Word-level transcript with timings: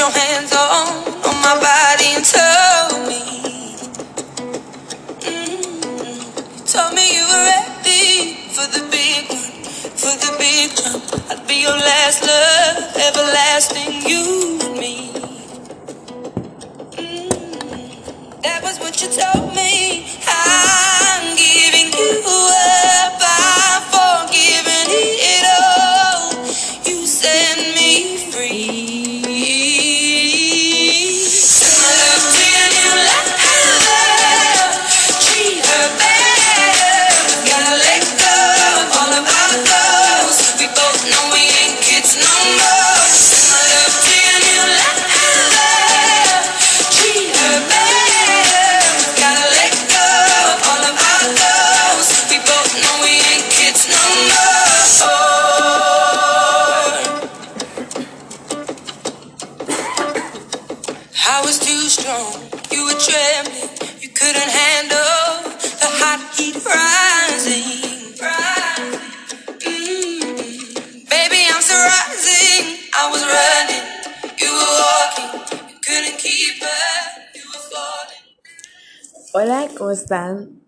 your 0.00 0.10
hands 0.10 0.50
on, 0.54 0.86
on 1.28 1.36
my 1.42 1.56
body 1.60 2.08
and 2.16 2.24
tell 2.24 3.06
me. 3.06 3.20
Mm, 5.20 6.56
you 6.56 6.64
told 6.64 6.94
me 6.94 7.04
you 7.16 7.24
were 7.28 7.44
ready 7.52 8.32
for 8.48 8.66
the 8.76 8.82
big 8.90 9.28
one, 9.28 9.52
for 10.02 10.14
the 10.24 10.32
big 10.38 10.74
jump. 10.74 11.04
I'd 11.30 11.46
be 11.46 11.60
your 11.60 11.76
last 11.76 12.22
love, 12.24 12.96
everlasting 12.96 13.92
you 14.08 14.58
and 14.64 14.78
me. 14.80 15.12
Mm, 16.96 18.42
that 18.42 18.62
was 18.62 18.80
what 18.80 19.02
you 19.02 19.08
told 19.08 19.54
me. 19.54 20.06
I'm 20.26 20.89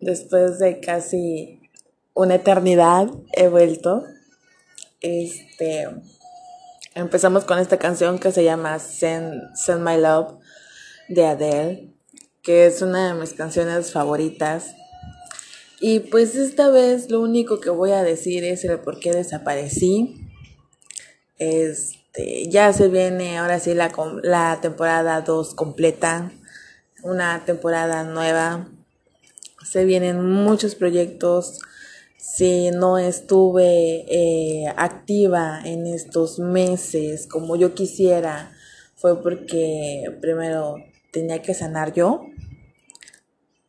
Después 0.00 0.60
de 0.60 0.78
casi 0.78 1.60
una 2.14 2.36
eternidad 2.36 3.08
he 3.32 3.48
vuelto. 3.48 4.04
Este 5.00 5.88
empezamos 6.94 7.44
con 7.44 7.58
esta 7.58 7.78
canción 7.78 8.20
que 8.20 8.30
se 8.30 8.44
llama 8.44 8.78
Send, 8.78 9.56
Send 9.56 9.80
My 9.80 10.00
Love 10.00 10.38
de 11.08 11.26
Adele, 11.26 11.92
que 12.42 12.66
es 12.66 12.82
una 12.82 13.08
de 13.08 13.20
mis 13.20 13.32
canciones 13.32 13.90
favoritas. 13.90 14.76
Y 15.80 16.00
pues 16.00 16.36
esta 16.36 16.70
vez 16.70 17.10
lo 17.10 17.20
único 17.20 17.58
que 17.58 17.70
voy 17.70 17.90
a 17.90 18.04
decir 18.04 18.44
es 18.44 18.64
el 18.64 18.78
por 18.78 19.00
qué 19.00 19.10
desaparecí. 19.10 20.28
Este, 21.38 22.48
ya 22.48 22.72
se 22.72 22.86
viene 22.86 23.38
ahora 23.38 23.58
sí 23.58 23.74
la, 23.74 23.90
la 24.22 24.60
temporada 24.60 25.22
2 25.22 25.54
completa, 25.56 26.30
una 27.02 27.44
temporada 27.44 28.04
nueva. 28.04 28.68
Se 29.64 29.84
vienen 29.84 30.24
muchos 30.24 30.74
proyectos. 30.74 31.58
Si 32.16 32.70
no 32.70 32.98
estuve 32.98 34.04
eh, 34.08 34.72
activa 34.76 35.60
en 35.64 35.86
estos 35.86 36.38
meses 36.38 37.26
como 37.26 37.56
yo 37.56 37.74
quisiera, 37.74 38.52
fue 38.94 39.20
porque 39.22 40.04
primero 40.20 40.76
tenía 41.10 41.42
que 41.42 41.54
sanar 41.54 41.92
yo 41.92 42.26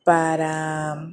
para 0.03 1.09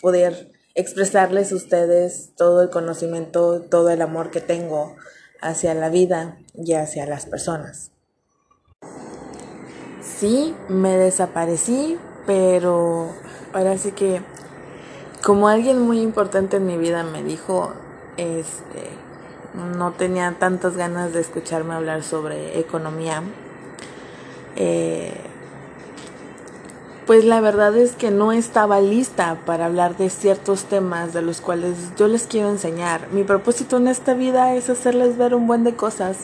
poder 0.00 0.52
expresarles 0.74 1.50
a 1.52 1.56
ustedes 1.56 2.34
todo 2.36 2.62
el 2.62 2.70
conocimiento, 2.70 3.62
todo 3.62 3.90
el 3.90 4.02
amor 4.02 4.30
que 4.30 4.40
tengo 4.40 4.94
hacia 5.40 5.74
la 5.74 5.88
vida 5.88 6.38
y 6.54 6.74
hacia 6.74 7.06
las 7.06 7.26
personas. 7.26 7.90
Sí, 10.02 10.54
me 10.68 10.96
desaparecí, 10.96 11.96
pero 12.26 13.12
ahora 13.52 13.78
sí 13.78 13.92
que 13.92 14.22
como 15.22 15.48
alguien 15.48 15.80
muy 15.80 16.00
importante 16.00 16.58
en 16.58 16.66
mi 16.66 16.76
vida 16.76 17.02
me 17.02 17.22
dijo, 17.22 17.72
este, 18.16 18.90
no 19.76 19.92
tenía 19.92 20.34
tantas 20.38 20.76
ganas 20.76 21.12
de 21.12 21.20
escucharme 21.20 21.74
hablar 21.74 22.02
sobre 22.02 22.58
economía. 22.58 23.22
Eh, 24.56 25.12
pues 27.06 27.24
la 27.24 27.40
verdad 27.40 27.74
es 27.76 27.92
que 27.92 28.10
no 28.10 28.32
estaba 28.32 28.80
lista 28.80 29.38
para 29.46 29.64
hablar 29.64 29.96
de 29.96 30.10
ciertos 30.10 30.64
temas 30.64 31.14
de 31.14 31.22
los 31.22 31.40
cuales 31.40 31.74
yo 31.96 32.06
les 32.06 32.26
quiero 32.26 32.50
enseñar. 32.50 33.08
Mi 33.12 33.24
propósito 33.24 33.78
en 33.78 33.88
esta 33.88 34.12
vida 34.12 34.54
es 34.54 34.68
hacerles 34.68 35.16
ver 35.16 35.34
un 35.34 35.46
buen 35.46 35.64
de 35.64 35.74
cosas 35.74 36.18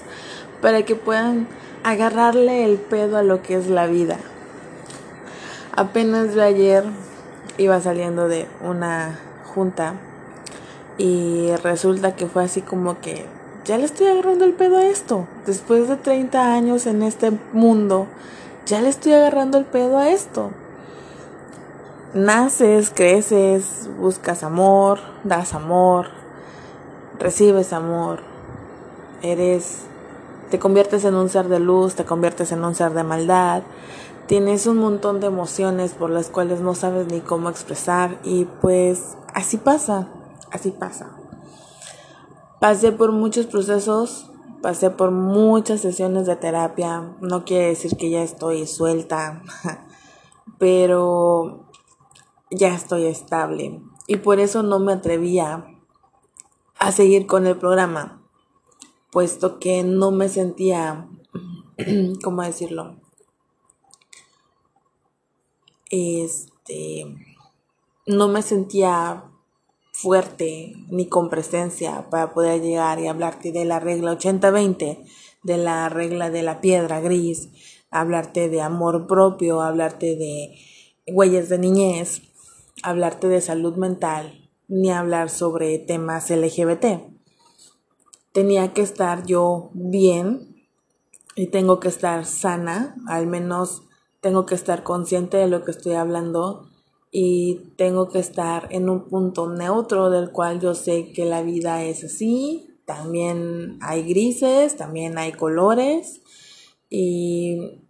para 0.60 0.82
que 0.82 0.94
puedan 0.94 1.48
agarrarle 1.84 2.64
el 2.64 2.76
pedo 2.76 3.16
a 3.16 3.22
lo 3.22 3.40
que 3.40 3.54
es 3.54 3.68
la 3.68 3.86
vida. 3.86 4.18
Apenas 5.74 6.34
yo 6.34 6.42
ayer 6.42 6.84
iba 7.58 7.80
saliendo 7.80 8.28
de 8.28 8.46
una 8.62 9.18
junta 9.54 9.94
y 10.98 11.50
resulta 11.62 12.14
que 12.16 12.26
fue 12.26 12.44
así 12.44 12.62
como 12.62 13.00
que 13.00 13.26
ya 13.64 13.78
le 13.78 13.84
estoy 13.84 14.06
agarrando 14.08 14.44
el 14.44 14.52
pedo 14.52 14.76
a 14.76 14.84
esto. 14.84 15.26
Después 15.46 15.88
de 15.88 15.96
30 15.96 16.54
años 16.54 16.86
en 16.86 17.02
este 17.02 17.32
mundo, 17.52 18.06
ya 18.66 18.80
le 18.80 18.88
estoy 18.88 19.12
agarrando 19.12 19.58
el 19.58 19.64
pedo 19.64 19.98
a 19.98 20.10
esto. 20.10 20.50
Naces, 22.12 22.90
creces, 22.94 23.88
buscas 23.98 24.42
amor, 24.44 25.00
das 25.24 25.54
amor, 25.54 26.08
recibes 27.18 27.72
amor, 27.72 28.20
eres, 29.22 29.80
te 30.50 30.58
conviertes 30.58 31.04
en 31.04 31.14
un 31.14 31.28
ser 31.28 31.48
de 31.48 31.58
luz, 31.58 31.94
te 31.94 32.04
conviertes 32.04 32.52
en 32.52 32.64
un 32.64 32.74
ser 32.74 32.92
de 32.92 33.02
maldad, 33.02 33.62
tienes 34.26 34.66
un 34.66 34.78
montón 34.78 35.20
de 35.20 35.26
emociones 35.26 35.92
por 35.92 36.10
las 36.10 36.28
cuales 36.28 36.60
no 36.60 36.74
sabes 36.74 37.06
ni 37.08 37.20
cómo 37.20 37.50
expresar 37.50 38.18
y 38.24 38.46
pues 38.60 39.16
así 39.34 39.56
pasa, 39.56 40.08
así 40.50 40.70
pasa. 40.70 41.16
Pasé 42.60 42.92
por 42.92 43.12
muchos 43.12 43.46
procesos, 43.46 44.30
pasé 44.62 44.90
por 44.90 45.10
muchas 45.10 45.80
sesiones 45.80 46.26
de 46.26 46.36
terapia, 46.36 47.14
no 47.20 47.44
quiere 47.44 47.68
decir 47.68 47.96
que 47.96 48.10
ya 48.10 48.22
estoy 48.22 48.66
suelta, 48.66 49.42
pero 50.58 51.66
ya 52.50 52.74
estoy 52.74 53.06
estable 53.06 53.82
y 54.06 54.16
por 54.16 54.40
eso 54.40 54.62
no 54.62 54.78
me 54.78 54.92
atrevía 54.92 55.66
a 56.78 56.92
seguir 56.92 57.26
con 57.26 57.46
el 57.46 57.56
programa, 57.56 58.22
puesto 59.10 59.58
que 59.58 59.82
no 59.82 60.10
me 60.10 60.28
sentía, 60.28 61.08
¿cómo 62.22 62.42
decirlo? 62.42 62.96
Este, 65.96 67.06
no 68.04 68.26
me 68.26 68.42
sentía 68.42 69.30
fuerte 69.92 70.74
ni 70.88 71.06
con 71.06 71.30
presencia 71.30 72.10
para 72.10 72.34
poder 72.34 72.60
llegar 72.60 72.98
y 72.98 73.06
hablarte 73.06 73.52
de 73.52 73.64
la 73.64 73.78
regla 73.78 74.18
80-20, 74.18 75.06
de 75.44 75.56
la 75.56 75.88
regla 75.88 76.30
de 76.30 76.42
la 76.42 76.60
piedra 76.60 77.00
gris, 77.00 77.50
hablarte 77.92 78.48
de 78.48 78.60
amor 78.60 79.06
propio, 79.06 79.60
hablarte 79.60 80.16
de 80.16 80.58
huellas 81.06 81.48
de 81.48 81.58
niñez, 81.58 82.22
hablarte 82.82 83.28
de 83.28 83.40
salud 83.40 83.76
mental, 83.76 84.50
ni 84.66 84.90
hablar 84.90 85.30
sobre 85.30 85.78
temas 85.78 86.28
LGBT. 86.28 87.04
Tenía 88.32 88.72
que 88.72 88.82
estar 88.82 89.26
yo 89.26 89.70
bien 89.74 90.56
y 91.36 91.46
tengo 91.46 91.78
que 91.78 91.86
estar 91.86 92.24
sana, 92.24 92.96
al 93.06 93.28
menos 93.28 93.84
tengo 94.24 94.46
que 94.46 94.54
estar 94.54 94.84
consciente 94.84 95.36
de 95.36 95.48
lo 95.48 95.64
que 95.64 95.70
estoy 95.70 95.92
hablando 95.92 96.66
y 97.10 97.74
tengo 97.76 98.08
que 98.08 98.20
estar 98.20 98.68
en 98.70 98.88
un 98.88 99.04
punto 99.04 99.50
neutro 99.50 100.08
del 100.08 100.30
cual 100.30 100.60
yo 100.60 100.74
sé 100.74 101.12
que 101.12 101.26
la 101.26 101.42
vida 101.42 101.84
es 101.84 102.04
así, 102.04 102.66
también 102.86 103.76
hay 103.82 104.02
grises, 104.02 104.78
también 104.78 105.18
hay 105.18 105.32
colores 105.32 106.22
y 106.88 107.82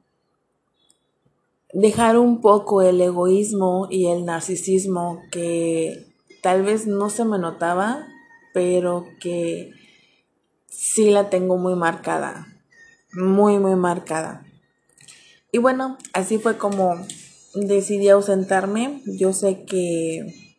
dejar 1.72 2.18
un 2.18 2.40
poco 2.40 2.82
el 2.82 3.00
egoísmo 3.00 3.86
y 3.88 4.06
el 4.06 4.24
narcisismo 4.24 5.22
que 5.30 6.04
tal 6.42 6.64
vez 6.64 6.88
no 6.88 7.10
se 7.10 7.24
me 7.24 7.38
notaba, 7.38 8.08
pero 8.52 9.06
que 9.20 9.70
sí 10.66 11.12
la 11.12 11.30
tengo 11.30 11.58
muy 11.58 11.76
marcada, 11.76 12.48
muy, 13.12 13.60
muy 13.60 13.76
marcada. 13.76 14.44
Y 15.54 15.58
bueno, 15.58 15.98
así 16.12 16.38
fue 16.38 16.58
como 16.58 17.06
decidí 17.54 18.08
ausentarme. 18.08 19.02
Yo 19.06 19.32
sé 19.32 19.64
que 19.64 20.56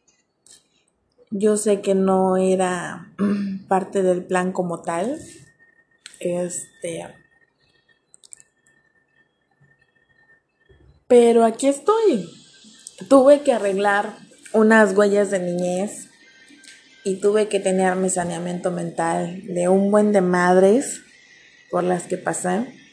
yo 1.31 1.57
sé 1.57 1.81
que 1.81 1.95
no 1.95 2.37
era 2.37 3.13
parte 3.67 4.03
del 4.03 4.23
plan 4.23 4.53
como 4.53 4.83
tal. 4.83 5.19
Este 6.21 7.13
Pero 11.07 11.43
aquí 11.43 11.67
estoy. 11.67 12.29
Tuve 13.09 13.41
que 13.41 13.51
arreglar 13.51 14.15
unas 14.53 14.95
huellas 14.95 15.29
de 15.29 15.39
niñez 15.39 16.07
y 17.03 17.17
tuve 17.17 17.49
que 17.49 17.59
tener 17.59 17.97
mi 17.97 18.09
saneamiento 18.09 18.71
mental 18.71 19.41
de 19.45 19.67
un 19.67 19.91
buen 19.91 20.13
de 20.13 20.21
madres 20.21 21.01
por 21.69 21.83
las 21.83 22.03
que 22.03 22.15
pasé. 22.15 22.84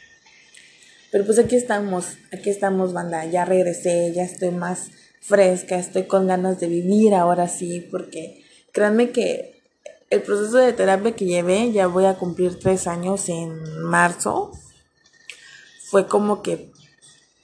Pero 1.12 1.26
pues 1.26 1.38
aquí 1.38 1.56
estamos, 1.56 2.17
aquí 2.32 2.49
estamos, 2.49 2.94
banda. 2.94 3.26
Ya 3.26 3.44
regresé, 3.44 4.12
ya 4.14 4.25
estoy 4.25 4.50
más 4.50 4.91
fresca, 5.20 5.79
estoy 5.79 6.05
con 6.05 6.26
ganas 6.26 6.59
de 6.59 6.67
vivir 6.69 7.14
ahora 7.14 7.49
sí, 7.49 7.87
porque 7.91 8.43
créanme 8.73 9.11
que 9.11 9.61
el 10.09 10.23
proceso 10.23 10.56
de 10.56 10.73
terapia 10.73 11.14
que 11.14 11.26
llevé, 11.26 11.70
ya 11.70 11.87
voy 11.87 12.06
a 12.06 12.14
cumplir 12.14 12.59
tres 12.59 12.87
años 12.87 13.29
en 13.29 13.82
marzo, 13.82 14.53
fue 15.85 16.06
como 16.06 16.43
que 16.43 16.73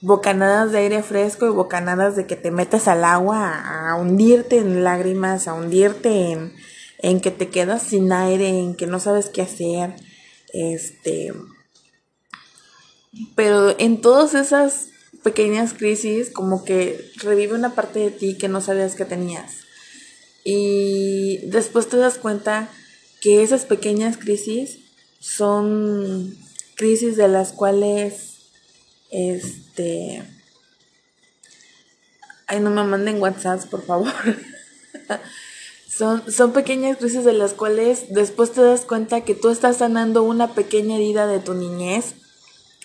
bocanadas 0.01 0.71
de 0.71 0.79
aire 0.79 1.03
fresco 1.03 1.45
y 1.45 1.49
bocanadas 1.49 2.15
de 2.15 2.25
que 2.25 2.35
te 2.35 2.49
metes 2.49 2.87
al 2.87 3.03
agua 3.03 3.89
a, 3.89 3.95
hundirte 3.95 4.57
en 4.57 4.83
lágrimas, 4.83 5.47
a 5.47 5.53
hundirte 5.53 6.31
en, 6.31 6.53
en 6.97 7.21
que 7.21 7.29
te 7.29 7.49
quedas 7.49 7.83
sin 7.83 8.11
aire, 8.11 8.49
en 8.49 8.73
que 8.73 8.87
no 8.87 8.99
sabes 8.99 9.29
qué 9.29 9.43
hacer, 9.43 9.95
este 10.53 11.33
pero 13.35 13.75
en 13.79 14.01
todas 14.01 14.35
esas 14.35 14.87
pequeñas 15.23 15.73
crisis, 15.73 16.29
como 16.29 16.63
que 16.63 17.11
revive 17.17 17.55
una 17.55 17.75
parte 17.75 17.99
de 17.99 18.11
ti 18.11 18.37
que 18.37 18.47
no 18.47 18.61
sabías 18.61 18.95
que 18.95 19.05
tenías. 19.05 19.57
Y 20.43 21.39
después 21.47 21.89
te 21.89 21.97
das 21.97 22.17
cuenta 22.17 22.69
que 23.21 23.43
esas 23.43 23.65
pequeñas 23.65 24.17
crisis 24.17 24.79
son 25.19 26.37
crisis 26.75 27.17
de 27.17 27.27
las 27.27 27.51
cuales, 27.51 28.37
este, 29.11 30.23
ay, 32.47 32.59
no 32.61 32.69
me 32.69 32.83
manden 32.83 33.21
WhatsApp, 33.21 33.65
por 33.65 33.85
favor. 33.85 34.13
son, 35.89 36.31
son 36.31 36.53
pequeñas 36.53 36.97
crisis 36.97 37.25
de 37.25 37.33
las 37.33 37.53
cuales 37.53 38.05
después 38.09 38.53
te 38.53 38.61
das 38.61 38.85
cuenta 38.85 39.21
que 39.21 39.35
tú 39.35 39.49
estás 39.49 39.77
sanando 39.77 40.23
una 40.23 40.53
pequeña 40.53 40.95
herida 40.95 41.27
de 41.27 41.39
tu 41.39 41.53
niñez 41.53 42.15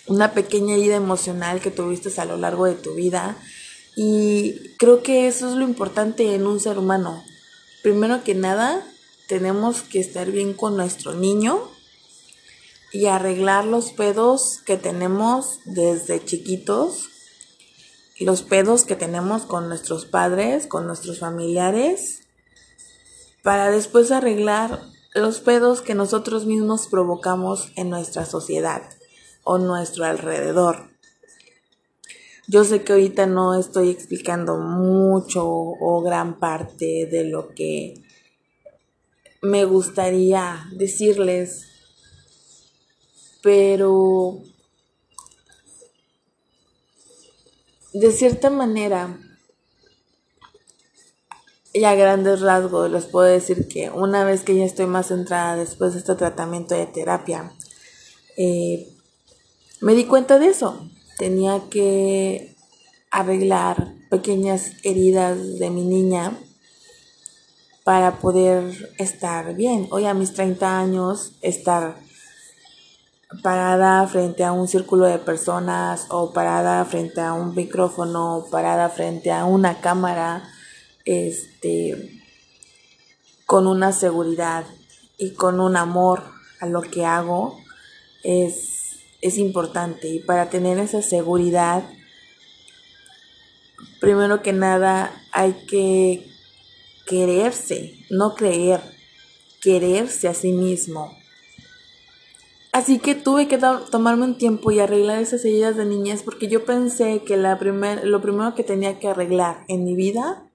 una 0.07 0.33
pequeña 0.33 0.75
herida 0.75 0.95
emocional 0.95 1.61
que 1.61 1.71
tuviste 1.71 2.09
a 2.19 2.25
lo 2.25 2.37
largo 2.37 2.65
de 2.65 2.75
tu 2.75 2.93
vida. 2.95 3.37
Y 3.95 4.75
creo 4.77 5.01
que 5.01 5.27
eso 5.27 5.49
es 5.49 5.55
lo 5.55 5.63
importante 5.63 6.35
en 6.35 6.45
un 6.45 6.59
ser 6.59 6.77
humano. 6.77 7.23
Primero 7.81 8.23
que 8.23 8.35
nada, 8.35 8.85
tenemos 9.27 9.81
que 9.81 9.99
estar 9.99 10.31
bien 10.31 10.53
con 10.53 10.75
nuestro 10.77 11.13
niño 11.13 11.59
y 12.91 13.07
arreglar 13.07 13.65
los 13.65 13.91
pedos 13.91 14.59
que 14.65 14.77
tenemos 14.77 15.59
desde 15.65 16.23
chiquitos, 16.23 17.09
los 18.19 18.43
pedos 18.43 18.85
que 18.85 18.95
tenemos 18.95 19.43
con 19.43 19.67
nuestros 19.67 20.05
padres, 20.05 20.67
con 20.67 20.87
nuestros 20.87 21.19
familiares, 21.19 22.21
para 23.43 23.69
después 23.71 24.11
arreglar 24.11 24.81
los 25.13 25.39
pedos 25.39 25.81
que 25.81 25.95
nosotros 25.95 26.45
mismos 26.45 26.87
provocamos 26.87 27.71
en 27.75 27.89
nuestra 27.89 28.25
sociedad 28.25 28.81
o 29.45 29.57
nuestro 29.57 30.03
alrededor. 30.03 30.89
Yo 32.47 32.63
sé 32.65 32.83
que 32.83 32.93
ahorita 32.93 33.25
no 33.25 33.57
estoy 33.57 33.89
explicando 33.89 34.57
mucho 34.57 35.47
o 35.47 36.01
gran 36.01 36.39
parte 36.39 37.07
de 37.09 37.23
lo 37.23 37.55
que 37.55 38.03
me 39.41 39.65
gustaría 39.65 40.67
decirles, 40.73 41.67
pero 43.41 44.41
de 47.93 48.11
cierta 48.11 48.49
manera 48.49 49.17
y 51.75 51.83
a 51.83 51.93
grandes 51.93 52.41
rasgos 52.41 52.89
les 52.89 53.05
puedo 53.05 53.27
decir 53.27 53.67
que 53.67 53.89
una 53.89 54.23
vez 54.23 54.43
que 54.43 54.55
ya 54.55 54.63
estoy 54.65 54.85
más 54.85 55.07
centrada 55.07 55.55
después 55.57 55.93
de 55.93 55.99
este 55.99 56.15
tratamiento 56.15 56.73
de 56.73 56.85
terapia, 56.85 57.51
eh, 58.37 58.94
me 59.81 59.93
di 59.93 60.05
cuenta 60.05 60.39
de 60.39 60.47
eso. 60.47 60.89
Tenía 61.17 61.61
que 61.69 62.55
arreglar 63.11 63.93
pequeñas 64.09 64.73
heridas 64.83 65.59
de 65.59 65.69
mi 65.69 65.83
niña 65.83 66.37
para 67.83 68.19
poder 68.19 68.93
estar 68.97 69.55
bien. 69.55 69.87
Hoy 69.91 70.05
a 70.05 70.13
mis 70.13 70.33
30 70.33 70.79
años, 70.79 71.33
estar 71.41 71.97
parada 73.41 74.07
frente 74.07 74.43
a 74.43 74.51
un 74.51 74.67
círculo 74.67 75.05
de 75.05 75.19
personas 75.19 76.07
o 76.09 76.31
parada 76.31 76.83
frente 76.85 77.21
a 77.21 77.33
un 77.33 77.53
micrófono, 77.55 78.45
parada 78.51 78.89
frente 78.89 79.31
a 79.31 79.45
una 79.45 79.81
cámara, 79.81 80.43
este, 81.05 82.21
con 83.45 83.67
una 83.67 83.91
seguridad 83.91 84.65
y 85.17 85.33
con 85.33 85.59
un 85.59 85.77
amor 85.77 86.23
a 86.59 86.65
lo 86.65 86.81
que 86.81 87.05
hago, 87.05 87.57
es 88.23 88.74
es 89.21 89.37
importante 89.37 90.07
y 90.07 90.19
para 90.19 90.49
tener 90.49 90.79
esa 90.79 91.01
seguridad, 91.01 91.83
primero 93.99 94.41
que 94.41 94.53
nada 94.53 95.11
hay 95.31 95.53
que 95.67 96.27
quererse, 97.05 97.95
no 98.09 98.35
creer, 98.35 98.81
quererse 99.61 100.27
a 100.27 100.33
sí 100.33 100.51
mismo. 100.51 101.15
Así 102.71 102.99
que 102.99 103.15
tuve 103.15 103.47
que 103.47 103.57
tomarme 103.57 104.25
un 104.25 104.37
tiempo 104.37 104.69
y 104.69 104.79
arreglar 104.79 105.21
esas 105.21 105.45
heridas 105.45 105.77
de 105.77 105.85
niñez 105.85 106.23
porque 106.23 106.49
yo 106.49 106.65
pensé 106.65 107.23
que 107.23 107.37
la 107.37 107.57
primer, 107.57 108.05
lo 108.05 108.21
primero 108.21 108.53
que 108.53 108.65
tenía 108.65 108.99
que 108.99 109.07
arreglar 109.07 109.63
en 109.69 109.85
mi 109.85 109.95
vida 109.95 110.51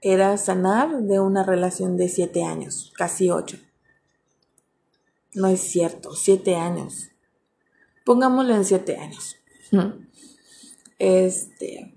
era 0.00 0.36
sanar 0.36 1.02
de 1.02 1.18
una 1.18 1.42
relación 1.42 1.96
de 1.96 2.08
siete 2.08 2.44
años, 2.44 2.92
casi 2.96 3.30
ocho. 3.30 3.58
No 5.34 5.48
es 5.48 5.60
cierto, 5.60 6.14
siete 6.14 6.54
años. 6.54 7.08
Pongámoslo 8.06 8.54
en 8.54 8.64
siete 8.64 8.96
años. 8.96 9.34
Este. 10.96 11.92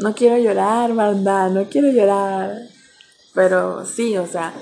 no 0.00 0.16
quiero 0.16 0.36
llorar, 0.36 0.94
banda, 0.94 1.48
no 1.48 1.68
quiero 1.68 1.92
llorar. 1.92 2.56
Pero 3.34 3.86
sí, 3.86 4.16
o 4.16 4.26
sea, 4.26 4.52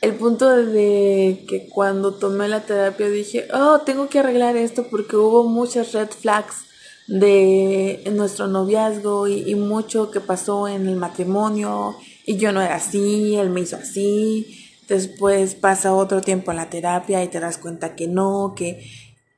el 0.00 0.16
punto 0.16 0.48
de 0.50 1.44
que 1.48 1.68
cuando 1.68 2.14
tomé 2.14 2.48
la 2.48 2.66
terapia 2.66 3.08
dije, 3.08 3.46
oh, 3.54 3.82
tengo 3.82 4.08
que 4.08 4.18
arreglar 4.18 4.56
esto 4.56 4.88
porque 4.90 5.14
hubo 5.14 5.44
muchas 5.44 5.92
red 5.92 6.08
flags 6.08 6.64
de 7.06 8.02
nuestro 8.12 8.48
noviazgo 8.48 9.28
y, 9.28 9.48
y 9.48 9.54
mucho 9.54 10.10
que 10.10 10.18
pasó 10.18 10.66
en 10.66 10.88
el 10.88 10.96
matrimonio 10.96 11.96
y 12.26 12.36
yo 12.36 12.52
no 12.52 12.62
era 12.62 12.76
así, 12.76 13.36
él 13.36 13.50
me 13.50 13.60
hizo 13.60 13.76
así. 13.76 14.60
Después 14.88 15.54
pasa 15.54 15.94
otro 15.94 16.20
tiempo 16.20 16.50
en 16.50 16.58
la 16.58 16.70
terapia 16.70 17.22
y 17.22 17.28
te 17.28 17.40
das 17.40 17.58
cuenta 17.58 17.94
que 17.94 18.06
no, 18.06 18.54
que 18.56 18.84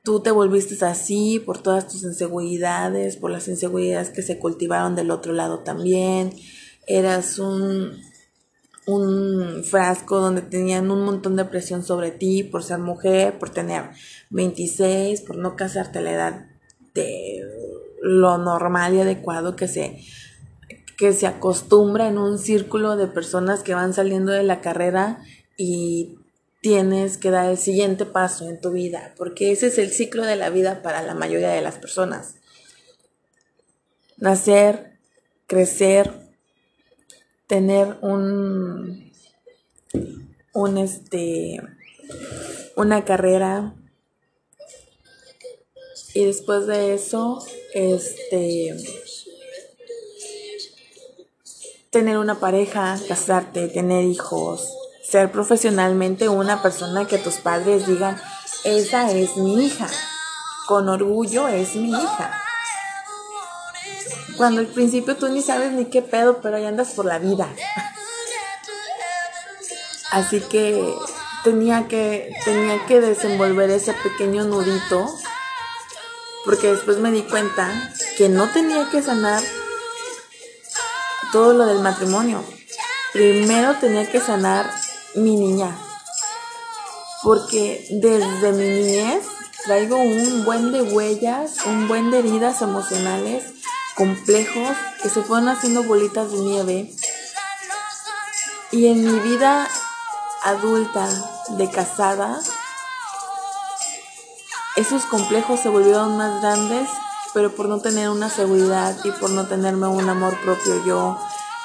tú 0.03 0.21
te 0.21 0.31
volviste 0.31 0.83
así 0.85 1.41
por 1.45 1.61
todas 1.61 1.87
tus 1.87 2.03
inseguridades, 2.03 3.17
por 3.17 3.31
las 3.31 3.47
inseguridades 3.47 4.09
que 4.09 4.21
se 4.21 4.39
cultivaron 4.39 4.95
del 4.95 5.11
otro 5.11 5.33
lado 5.33 5.59
también. 5.59 6.33
Eras 6.85 7.39
un, 7.39 8.01
un 8.85 9.63
frasco 9.65 10.19
donde 10.19 10.41
tenían 10.41 10.89
un 10.91 11.03
montón 11.03 11.35
de 11.35 11.45
presión 11.45 11.83
sobre 11.83 12.11
ti 12.11 12.43
por 12.43 12.63
ser 12.63 12.79
mujer, 12.79 13.37
por 13.37 13.49
tener 13.49 13.89
26, 14.29 15.21
por 15.21 15.37
no 15.37 15.57
casarte 15.57 15.99
a 15.99 16.01
la 16.01 16.11
edad 16.11 16.45
de 16.93 17.43
lo 18.01 18.37
normal 18.37 18.93
y 18.93 19.01
adecuado 19.01 19.55
que 19.57 19.67
se 19.67 19.99
que 20.97 21.13
se 21.13 21.27
acostumbra 21.27 22.07
en 22.07 22.17
un 22.17 22.39
círculo 22.39 22.97
de 22.97 23.07
personas 23.07 23.61
que 23.61 23.75
van 23.75 23.93
saliendo 23.93 24.31
de 24.31 24.43
la 24.43 24.61
carrera 24.61 25.21
y 25.55 26.17
tienes 26.61 27.17
que 27.17 27.29
dar 27.29 27.49
el 27.49 27.57
siguiente 27.57 28.05
paso 28.05 28.49
en 28.49 28.59
tu 28.59 28.71
vida, 28.71 29.13
porque 29.15 29.51
ese 29.51 29.67
es 29.67 29.77
el 29.77 29.91
ciclo 29.91 30.25
de 30.25 30.35
la 30.35 30.49
vida 30.49 30.81
para 30.81 31.03
la 31.03 31.13
mayoría 31.13 31.51
de 31.51 31.61
las 31.61 31.77
personas. 31.77 32.35
Nacer, 34.17 34.97
crecer, 35.45 36.11
tener 37.45 37.97
un, 38.01 39.11
un 40.53 40.77
este, 40.77 41.61
una 42.75 43.05
carrera 43.05 43.75
y 46.15 46.25
después 46.25 46.65
de 46.65 46.95
eso, 46.95 47.45
este, 47.75 48.75
tener 51.97 52.19
una 52.19 52.35
pareja, 52.35 52.95
casarte, 53.07 53.69
tener 53.69 54.03
hijos, 54.03 54.71
ser 55.01 55.31
profesionalmente 55.31 56.29
una 56.29 56.61
persona 56.61 57.07
que 57.07 57.17
tus 57.17 57.37
padres 57.37 57.87
digan, 57.87 58.21
esa 58.63 59.09
es 59.09 59.35
mi 59.35 59.65
hija, 59.65 59.87
con 60.67 60.89
orgullo 60.89 61.47
es 61.47 61.75
mi 61.75 61.89
hija. 61.89 62.39
Cuando 64.37 64.61
al 64.61 64.67
principio 64.67 65.17
tú 65.17 65.29
ni 65.29 65.41
sabes 65.41 65.71
ni 65.71 65.85
qué 65.85 66.03
pedo, 66.03 66.39
pero 66.39 66.57
ahí 66.57 66.65
andas 66.65 66.91
por 66.91 67.05
la 67.05 67.17
vida. 67.17 67.47
Así 70.11 70.39
que 70.41 70.93
tenía 71.43 71.87
que, 71.87 72.31
tenía 72.45 72.85
que 72.85 73.01
desenvolver 73.01 73.71
ese 73.71 73.95
pequeño 74.03 74.43
nudito, 74.43 75.11
porque 76.45 76.73
después 76.73 76.99
me 76.99 77.09
di 77.09 77.23
cuenta 77.23 77.71
que 78.19 78.29
no 78.29 78.47
tenía 78.49 78.87
que 78.91 79.01
sanar 79.01 79.41
todo 81.31 81.53
lo 81.53 81.65
del 81.65 81.79
matrimonio. 81.79 82.43
Primero 83.13 83.75
tenía 83.79 84.09
que 84.09 84.19
sanar 84.19 84.69
mi 85.15 85.35
niña, 85.35 85.75
porque 87.23 87.87
desde 87.89 88.51
mi 88.51 88.65
niñez 88.65 89.23
traigo 89.65 89.97
un 89.97 90.45
buen 90.45 90.71
de 90.71 90.81
huellas, 90.81 91.65
un 91.65 91.87
buen 91.87 92.11
de 92.11 92.19
heridas 92.19 92.61
emocionales 92.61 93.43
complejos 93.95 94.77
que 95.01 95.09
se 95.09 95.23
fueron 95.23 95.49
haciendo 95.49 95.83
bolitas 95.83 96.31
de 96.31 96.37
nieve. 96.37 96.91
Y 98.71 98.87
en 98.87 99.03
mi 99.03 99.19
vida 99.19 99.67
adulta 100.43 101.09
de 101.49 101.69
casada, 101.71 102.39
esos 104.75 105.05
complejos 105.05 105.59
se 105.59 105.69
volvieron 105.69 106.17
más 106.17 106.41
grandes, 106.41 106.87
pero 107.37 107.51
por 107.51 107.69
no 107.69 107.79
tener 107.79 108.09
una 108.09 108.31
seguridad 108.31 108.97
y 109.03 109.11
por 109.11 109.29
no 109.29 109.47
tenerme 109.47 109.85
un 109.85 110.09
amor 110.09 110.35
propio 110.41 110.83
yo 110.83 111.19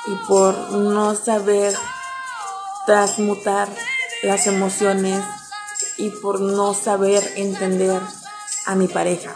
y 0.07 0.15
por 0.29 0.55
no 0.73 1.15
saber 1.15 1.75
transmutar 2.85 3.71
las 4.23 4.47
emociones 4.47 5.25
y 5.97 6.11
por 6.11 6.43
no 6.43 6.75
saber 6.75 7.25
entender 7.37 8.03
a 8.67 8.75
mi 8.75 8.87
pareja. 8.87 9.35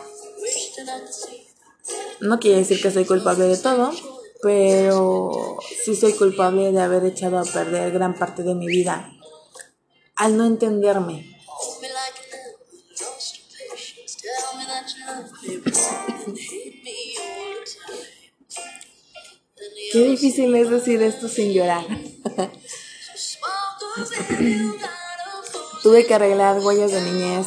No 2.21 2.39
quiere 2.39 2.59
decir 2.59 2.83
que 2.83 2.91
soy 2.91 3.07
culpable 3.07 3.45
de 3.49 3.57
todo, 3.57 3.93
pero 4.43 5.57
sí 5.87 5.97
soy 5.97 6.13
culpable 6.13 6.71
de 6.71 6.83
haber 6.83 7.07
echado 7.07 7.39
a 7.39 7.45
perder 7.45 7.93
gran 7.93 8.15
parte 8.15 8.43
de 8.43 8.55
mi 8.55 8.67
vida 8.67 9.11
al 10.17 10.37
no 10.37 10.45
entenderme. 10.45 11.35
Qué 19.97 20.05
difícil 20.05 20.55
es 20.55 20.69
decir 20.69 21.01
esto 21.01 21.27
sin 21.27 21.55
llorar. 21.55 21.87
Tuve 25.83 26.07
que 26.07 26.13
arreglar 26.13 26.59
huellas 26.59 26.93
de 26.93 27.01
niñez, 27.01 27.47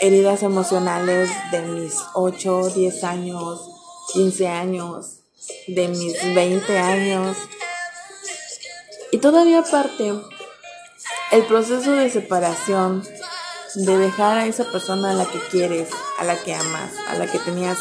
heridas 0.00 0.42
emocionales 0.42 1.28
de 1.52 1.60
mis 1.60 1.96
8, 2.14 2.70
10 2.70 3.04
años, 3.04 3.60
15 4.14 4.48
años, 4.48 5.18
de 5.66 5.88
mis 5.88 6.34
20 6.34 6.78
años. 6.78 7.36
Y 9.10 9.18
todavía 9.18 9.58
aparte, 9.58 10.14
el 11.30 11.44
proceso 11.44 11.92
de 11.92 12.08
separación, 12.08 13.06
de 13.74 13.98
dejar 13.98 14.38
a 14.38 14.46
esa 14.46 14.64
persona 14.72 15.10
a 15.10 15.14
la 15.14 15.26
que 15.26 15.40
quieres, 15.50 15.90
a 16.18 16.24
la 16.24 16.42
que 16.42 16.54
amas, 16.54 16.94
a 17.06 17.16
la 17.16 17.30
que 17.30 17.38
tenías 17.38 17.76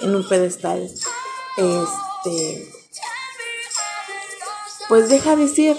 en 0.00 0.16
un 0.16 0.28
pedestal, 0.28 0.90
este, 1.56 2.79
pues 4.90 5.08
deja 5.08 5.36
de 5.36 5.48
ser, 5.48 5.78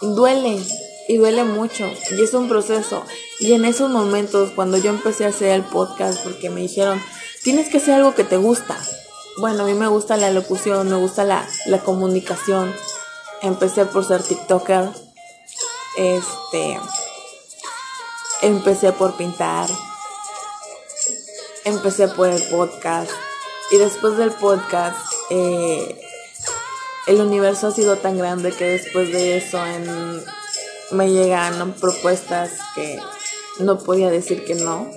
duele 0.00 0.60
y 1.06 1.18
duele 1.18 1.44
mucho 1.44 1.88
y 2.10 2.22
es 2.22 2.34
un 2.34 2.48
proceso. 2.48 3.04
Y 3.38 3.52
en 3.52 3.64
esos 3.64 3.90
momentos, 3.90 4.50
cuando 4.56 4.78
yo 4.78 4.90
empecé 4.90 5.26
a 5.26 5.28
hacer 5.28 5.50
el 5.50 5.62
podcast, 5.62 6.24
porque 6.24 6.50
me 6.50 6.62
dijeron, 6.62 7.00
tienes 7.44 7.68
que 7.68 7.76
hacer 7.76 7.94
algo 7.94 8.14
que 8.14 8.24
te 8.24 8.38
gusta. 8.38 8.76
Bueno, 9.38 9.62
a 9.62 9.66
mí 9.66 9.74
me 9.74 9.86
gusta 9.86 10.16
la 10.16 10.30
locución, 10.30 10.88
me 10.88 10.96
gusta 10.96 11.22
la, 11.24 11.46
la 11.66 11.78
comunicación. 11.80 12.74
Empecé 13.42 13.84
por 13.84 14.04
ser 14.04 14.22
TikToker 14.22 14.90
este, 15.96 16.78
empecé 18.42 18.92
por 18.92 19.16
pintar, 19.16 19.68
empecé 21.64 22.08
por 22.08 22.28
el 22.28 22.42
podcast 22.48 23.10
y 23.70 23.78
después 23.78 24.18
del 24.18 24.30
podcast 24.32 24.98
eh, 25.30 26.05
el 27.06 27.20
universo 27.20 27.68
ha 27.68 27.72
sido 27.72 27.96
tan 27.96 28.18
grande 28.18 28.52
que 28.52 28.64
después 28.64 29.12
de 29.12 29.36
eso 29.36 29.58
me 30.90 31.10
llegan 31.10 31.72
propuestas 31.74 32.50
que 32.74 32.98
no 33.60 33.78
podía 33.78 34.10
decir 34.10 34.44
que 34.44 34.54
no. 34.54 34.90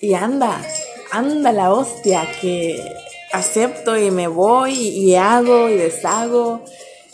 Y 0.00 0.14
anda, 0.14 0.62
anda 1.10 1.52
la 1.52 1.72
hostia 1.72 2.28
que 2.40 2.82
acepto 3.32 3.98
y 3.98 4.10
me 4.10 4.28
voy 4.28 4.72
y 4.72 5.14
hago 5.16 5.68
y 5.68 5.74
deshago. 5.74 6.64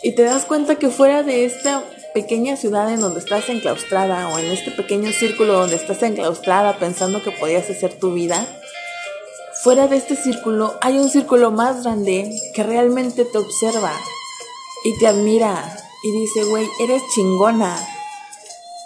Y 0.03 0.13
te 0.13 0.23
das 0.23 0.45
cuenta 0.45 0.75
que 0.75 0.89
fuera 0.89 1.23
de 1.23 1.45
esta 1.45 1.83
pequeña 2.13 2.57
ciudad 2.57 2.91
en 2.91 3.01
donde 3.01 3.19
estás 3.19 3.47
enclaustrada 3.49 4.27
o 4.29 4.39
en 4.39 4.45
este 4.51 4.71
pequeño 4.71 5.11
círculo 5.11 5.53
donde 5.53 5.77
estás 5.77 6.03
enclaustrada 6.03 6.77
pensando 6.77 7.23
que 7.23 7.31
podías 7.31 7.69
hacer 7.69 7.93
tu 7.93 8.13
vida, 8.13 8.47
fuera 9.63 9.87
de 9.87 9.97
este 9.97 10.15
círculo 10.15 10.77
hay 10.81 10.97
un 10.97 11.09
círculo 11.09 11.51
más 11.51 11.83
grande 11.83 12.31
que 12.53 12.63
realmente 12.63 13.25
te 13.25 13.37
observa 13.37 13.93
y 14.83 14.97
te 14.97 15.07
admira 15.07 15.77
y 16.03 16.11
dice, 16.11 16.43
güey, 16.45 16.67
eres 16.79 17.03
chingona. 17.13 17.77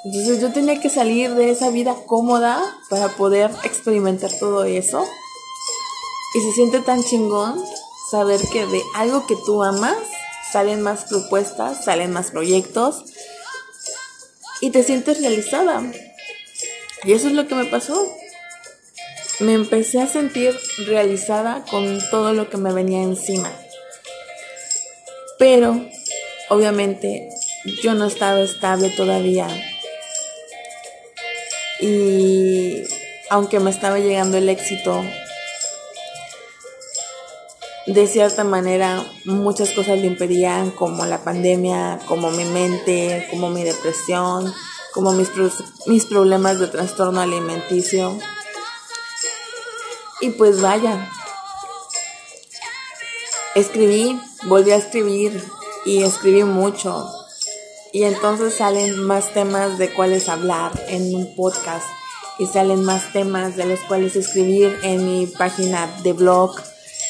Entonces 0.04 0.42
yo 0.42 0.52
tenía 0.52 0.82
que 0.82 0.90
salir 0.90 1.34
de 1.34 1.50
esa 1.50 1.70
vida 1.70 1.96
cómoda 2.06 2.62
para 2.90 3.08
poder 3.10 3.50
experimentar 3.64 4.30
todo 4.38 4.66
eso. 4.66 5.08
Y 6.36 6.42
se 6.42 6.52
siente 6.52 6.82
tan 6.82 7.02
chingón 7.04 7.64
saber 8.12 8.42
que 8.50 8.66
de 8.68 8.84
algo 8.96 9.26
que 9.26 9.38
tú 9.46 9.64
amas 9.64 9.96
salen 10.52 10.82
más 10.82 11.06
propuestas, 11.06 11.86
salen 11.86 12.12
más 12.12 12.32
proyectos 12.32 13.06
y 14.60 14.72
te 14.72 14.84
sientes 14.84 15.22
realizada. 15.22 15.82
Y 17.04 17.14
eso 17.14 17.28
es 17.28 17.34
lo 17.34 17.48
que 17.48 17.56
me 17.56 17.66
pasó. 17.66 18.06
Me 19.40 19.54
empecé 19.54 20.02
a 20.02 20.08
sentir 20.08 20.58
realizada 20.88 21.66
con 21.70 22.00
todo 22.10 22.34
lo 22.34 22.50
que 22.50 22.58
me 22.58 22.72
venía 22.72 23.02
encima. 23.02 23.52
Pero, 25.38 25.86
obviamente, 26.50 27.30
yo 27.82 27.94
no 27.96 28.06
estaba 28.06 28.40
estable 28.40 28.90
todavía. 28.90 29.48
Y 31.82 32.84
aunque 33.30 33.60
me 33.60 33.72
estaba 33.72 34.00
llegando 34.00 34.38
el 34.38 34.48
éxito, 34.48 35.04
de 37.88 38.08
cierta 38.08 38.44
manera 38.44 39.06
muchas 39.26 39.72
cosas 39.72 40.00
le 40.00 40.08
impedían, 40.08 40.72
como 40.72 41.06
la 41.06 41.24
pandemia, 41.24 42.00
como 42.08 42.32
mi 42.32 42.46
mente, 42.46 43.28
como 43.30 43.50
mi 43.50 43.64
depresión, 43.64 44.52
como 44.94 45.12
mis, 45.12 45.30
mis 45.86 46.06
problemas 46.06 46.60
de 46.60 46.68
trastorno 46.68 47.22
alimenticio. 47.22 48.18
Y 50.22 50.32
pues 50.32 50.62
vaya, 50.62 51.12
escribí, 53.56 54.20
volví 54.48 54.72
a 54.72 54.78
escribir 54.78 55.44
y 55.86 56.04
escribí 56.04 56.44
mucho. 56.44 57.10
Y 57.92 58.04
entonces 58.04 58.54
salen 58.54 59.04
más 59.04 59.34
temas 59.34 59.78
de 59.78 59.94
cuáles 59.94 60.30
hablar 60.30 60.72
en 60.88 61.16
un 61.16 61.36
podcast 61.36 61.88
y 62.40 62.48
salen 62.48 62.84
más 62.84 63.14
temas 63.14 63.56
de 63.56 63.66
los 63.66 63.80
cuales 63.82 64.16
escribir 64.16 64.78
en 64.84 65.06
mi 65.06 65.28
página 65.28 65.88
de 66.04 66.14
blog 66.14 66.56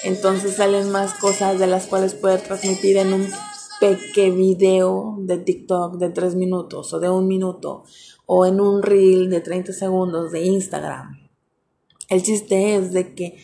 entonces 0.06 0.58
salen 0.58 0.92
más 0.92 1.16
cosas 1.16 1.58
de 1.58 1.66
las 1.66 1.88
cuales 1.88 2.14
puedo 2.14 2.38
transmitir 2.38 2.98
en 2.98 3.12
un 3.12 3.28
pequeño 3.80 4.36
video 4.36 5.16
de 5.18 5.40
TikTok 5.40 5.96
de 5.96 6.12
3 6.12 6.36
minutos 6.36 6.94
o 6.94 7.00
de 7.00 7.10
un 7.10 7.28
minuto 7.28 7.86
o 8.28 8.46
en 8.46 8.62
un 8.62 8.84
reel 8.84 9.32
de 9.32 9.42
30 9.42 9.74
segundos 9.74 10.32
de 10.32 10.42
Instagram. 10.46 11.25
El 12.10 12.24
chiste 12.24 12.76
es 12.76 12.92
de 12.94 13.14
que 13.14 13.38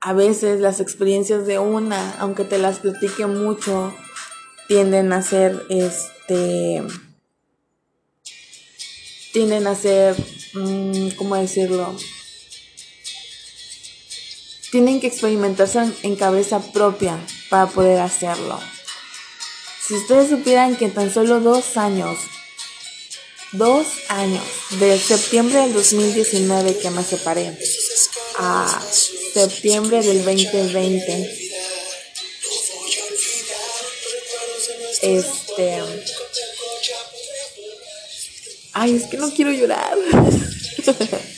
a 0.00 0.12
veces 0.12 0.60
las 0.60 0.80
experiencias 0.80 1.46
de 1.46 1.58
una, 1.58 2.12
aunque 2.18 2.44
te 2.44 2.58
las 2.58 2.78
platique 2.78 3.26
mucho, 3.26 3.94
tienden 4.68 5.12
a 5.12 5.22
ser 5.22 5.62
este 5.68 6.82
tienden 9.32 9.66
a 9.66 9.74
ser 9.74 10.16
mm, 10.54 11.10
¿cómo 11.16 11.36
decirlo? 11.36 11.94
tienen 14.70 15.00
que 15.00 15.06
experimentarse 15.06 15.80
en 16.02 16.16
cabeza 16.16 16.60
propia 16.72 17.18
para 17.48 17.66
poder 17.66 18.00
hacerlo. 18.00 18.58
Si 19.80 19.94
ustedes 19.94 20.28
supieran 20.28 20.76
que 20.76 20.88
tan 20.88 21.12
solo 21.12 21.40
dos 21.40 21.76
años, 21.76 22.18
dos 23.52 23.86
años, 24.08 24.44
de 24.78 24.98
septiembre 24.98 25.60
del 25.60 25.72
2019 25.72 26.78
que 26.78 26.90
me 26.90 27.02
separé 27.02 27.58
a 28.38 28.82
septiembre 29.32 30.02
del 30.02 30.24
2020, 30.24 31.48
este... 35.02 35.82
Ay, 38.74 38.94
es 38.94 39.06
que 39.06 39.16
no 39.16 39.32
quiero 39.32 39.50
llorar. 39.50 39.96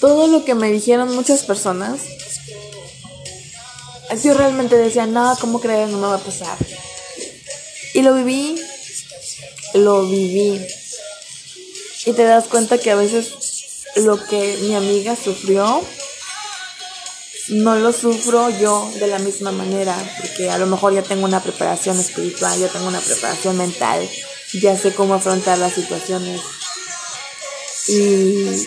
todo 0.00 0.26
lo 0.28 0.44
que 0.44 0.54
me 0.54 0.70
dijeron 0.70 1.14
muchas 1.14 1.42
personas, 1.42 2.00
yo 4.22 4.34
realmente 4.34 4.76
decía, 4.76 5.06
no, 5.06 5.36
¿cómo 5.40 5.60
crees? 5.60 5.90
No 5.90 5.98
me 5.98 6.06
va 6.06 6.14
a 6.14 6.18
pasar. 6.18 6.56
Y 7.96 8.02
lo 8.02 8.12
viví, 8.12 8.54
lo 9.72 10.06
viví. 10.06 10.60
Y 12.04 12.12
te 12.12 12.24
das 12.24 12.44
cuenta 12.44 12.76
que 12.76 12.90
a 12.90 12.94
veces 12.94 13.32
lo 13.96 14.22
que 14.22 14.58
mi 14.64 14.74
amiga 14.74 15.16
sufrió, 15.16 15.82
no 17.48 17.76
lo 17.76 17.94
sufro 17.94 18.50
yo 18.50 18.92
de 19.00 19.06
la 19.06 19.18
misma 19.18 19.50
manera, 19.50 19.96
porque 20.20 20.50
a 20.50 20.58
lo 20.58 20.66
mejor 20.66 20.92
ya 20.92 21.02
tengo 21.02 21.24
una 21.24 21.42
preparación 21.42 21.98
espiritual, 21.98 22.60
ya 22.60 22.68
tengo 22.68 22.86
una 22.86 23.00
preparación 23.00 23.56
mental, 23.56 24.06
ya 24.60 24.76
sé 24.76 24.92
cómo 24.92 25.14
afrontar 25.14 25.56
las 25.56 25.72
situaciones. 25.72 26.42
Y, 27.88 28.66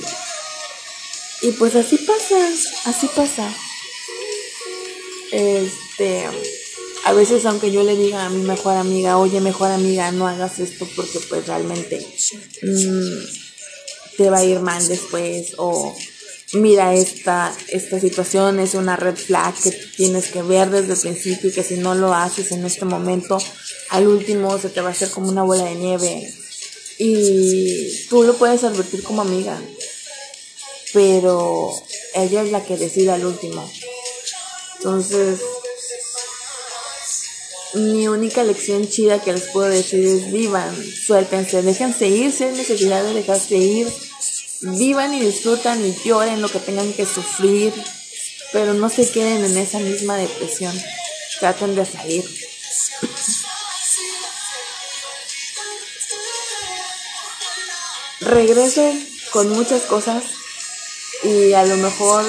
y 1.44 1.52
pues 1.60 1.76
así 1.76 2.00
pasa, 2.00 2.50
así 2.86 3.08
pasa. 3.16 3.48
Este, 5.32 6.28
a 7.10 7.14
veces 7.14 7.44
aunque 7.48 7.72
yo 7.72 7.82
le 7.82 7.96
diga 7.96 8.28
a 8.28 8.30
mi 8.30 8.44
mejor 8.44 8.78
amiga, 8.78 9.18
oye 9.18 9.42
mejor 9.42 9.72
amiga, 9.72 10.12
no 10.12 10.28
hagas 10.28 10.60
esto 10.60 10.88
porque 10.96 11.20
pues 11.28 11.48
realmente 11.48 12.06
mm, 12.62 14.16
te 14.16 14.30
va 14.30 14.38
a 14.38 14.46
ir 14.46 14.60
mal 14.60 14.88
después 14.88 15.56
o 15.58 15.96
mira 16.54 16.94
esta, 16.94 17.52
esta 17.70 18.00
situación 18.00 18.60
es 18.60 18.76
una 18.76 18.96
red 18.96 19.16
flag 19.16 19.56
que 19.56 19.72
tienes 19.98 20.28
que 20.28 20.44
ver 20.44 20.70
desde 20.70 20.94
el 20.94 21.00
principio 21.00 21.50
y 21.50 21.52
que 21.52 21.64
si 21.64 21.78
no 21.78 21.96
lo 21.96 22.14
haces 22.14 22.52
en 22.52 22.64
este 22.64 22.86
momento, 22.86 23.40
al 23.90 24.08
último 24.08 24.60
se 24.60 24.70
te 24.70 24.82
va 24.82 24.90
a 24.90 24.92
hacer 24.92 25.10
como 25.10 25.30
una 25.30 25.42
bola 25.42 25.64
de 25.64 25.76
nieve. 25.76 26.32
Y 27.00 28.06
tú 28.08 28.22
lo 28.24 28.36
puedes 28.36 28.64
advertir 28.64 29.02
como 29.02 29.24
amiga, 29.24 29.60
pero 30.94 31.72
ella 32.14 32.44
es 32.44 32.52
la 32.52 32.64
que 32.64 32.78
decide 32.78 33.10
al 33.10 33.26
último. 33.26 33.68
Entonces, 34.78 35.40
mi 37.76 38.08
única 38.08 38.44
lección 38.44 38.88
chida 38.88 39.22
que 39.22 39.34
les 39.34 39.44
puedo 39.50 39.70
decir 39.70 40.06
es 40.06 40.32
vivan, 40.32 40.76
suéltense, 41.06 41.62
déjense 41.62 42.08
ir 42.08 42.32
si 42.32 42.46
hay 42.46 42.52
necesidad 42.54 43.04
de 43.04 43.14
dejarse 43.14 43.56
ir, 43.58 43.88
vivan 44.62 45.14
y 45.14 45.20
disfrutan 45.20 45.86
y 45.86 45.96
lloren 46.04 46.42
lo 46.42 46.50
que 46.50 46.60
tengan 46.60 46.92
que 46.94 47.06
sufrir, 47.06 47.74
pero 48.52 48.74
no 48.74 48.90
se 48.90 49.10
queden 49.10 49.46
en 49.46 49.58
esa 49.58 49.80
misma 49.80 50.18
depresión, 50.18 50.76
traten 51.40 51.76
de 51.76 51.86
salir. 51.86 52.26
Regreso 58.22 58.94
con 59.32 59.50
muchas 59.50 59.84
cosas 59.84 60.24
y 61.24 61.54
a 61.54 61.64
lo 61.66 61.78
mejor 61.78 62.26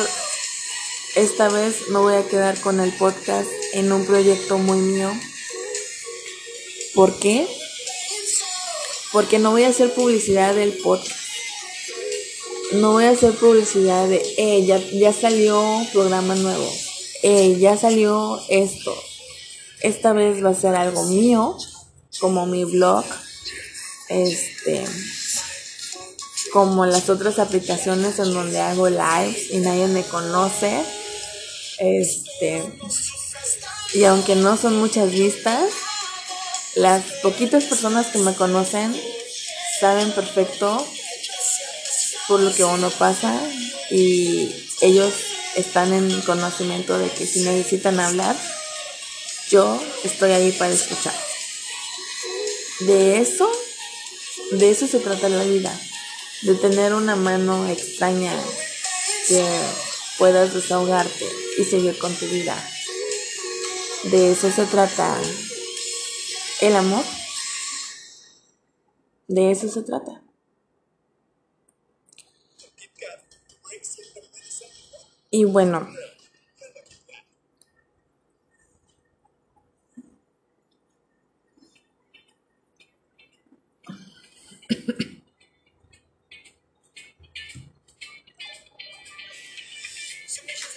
esta 1.17 1.49
vez 1.49 1.89
me 1.89 1.99
voy 1.99 2.15
a 2.15 2.29
quedar 2.29 2.61
con 2.61 2.79
el 2.79 2.93
podcast 2.93 3.49
en 3.73 3.91
un 3.93 4.07
proyecto 4.07 4.59
muy 4.59 4.79
mío. 4.79 5.11
¿Por 6.95 7.19
qué? 7.19 7.47
Porque 9.13 9.39
no 9.39 9.51
voy 9.51 9.65
a 9.65 9.69
hacer 9.69 9.93
publicidad 9.93 10.55
del 10.55 10.73
podcast. 10.75 11.19
No 12.73 12.93
voy 12.93 13.05
a 13.05 13.11
hacer 13.11 13.33
publicidad 13.35 14.09
de, 14.09 14.23
eh, 14.39 14.65
ya, 14.65 15.13
salió 15.13 15.85
programa 15.93 16.35
nuevo. 16.35 16.71
Eh, 17.23 17.57
ya 17.59 17.77
salió 17.77 18.41
esto. 18.49 18.95
Esta 19.81 20.13
vez 20.13 20.45
va 20.45 20.51
a 20.51 20.55
ser 20.55 20.75
algo 20.75 21.05
mío, 21.05 21.57
como 22.21 22.47
mi 22.47 22.65
blog. 22.65 23.05
Este 24.09 24.85
como 26.53 26.85
las 26.87 27.09
otras 27.09 27.39
aplicaciones 27.39 28.19
en 28.19 28.33
donde 28.33 28.61
hago 28.61 28.89
lives 28.89 29.51
y 29.51 29.59
nadie 29.59 29.87
me 29.87 30.03
conoce. 30.03 30.83
Este, 31.79 32.63
y 33.95 34.05
aunque 34.05 34.35
no 34.35 34.57
son 34.57 34.77
muchas 34.77 35.11
vistas, 35.11 35.71
las 36.75 37.03
poquitas 37.23 37.65
personas 37.65 38.09
que 38.09 38.19
me 38.19 38.35
conocen 38.35 38.95
saben 39.81 40.13
perfecto 40.13 40.87
por 42.29 42.41
lo 42.41 42.55
que 42.55 42.65
uno 42.65 42.91
pasa 42.91 43.35
y 43.91 44.55
ellos 44.81 45.13
están 45.57 45.93
en 45.93 46.21
conocimiento 46.23 46.99
de 46.99 47.11
que 47.11 47.27
si 47.27 47.41
necesitan 47.41 47.99
hablar, 47.99 48.37
yo 49.51 49.83
estoy 50.05 50.31
ahí 50.33 50.53
para 50.53 50.73
escuchar. 50.73 51.15
De 52.81 53.19
eso, 53.19 53.51
de 54.53 54.71
eso 54.71 54.87
se 54.87 55.01
trata 55.01 55.29
la 55.29 55.43
vida 55.43 55.77
de 56.43 56.55
tener 56.55 56.95
una 56.95 57.17
mano 57.17 57.69
extraña 57.69 58.33
que 59.29 59.45
puedas 60.19 60.55
desahogarte 60.55 61.27
y 61.59 61.65
seguir 61.65 61.99
con 61.99 62.15
tu 62.15 62.27
vida. 62.27 62.57
De 64.05 64.33
eso 64.33 64.51
se 64.51 64.65
trata 64.67 65.19
el 66.61 66.77
amor. 66.77 67.05
De 69.29 69.51
eso 69.51 69.69
se 69.69 69.83
trata. 69.83 70.23
Y 75.31 75.45
bueno, 75.45 75.89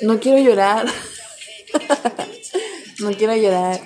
no 0.02 0.20
quiero 0.20 0.38
llorar. 0.38 0.86
no 3.00 3.12
quiero 3.18 3.36
llorar. 3.36 3.82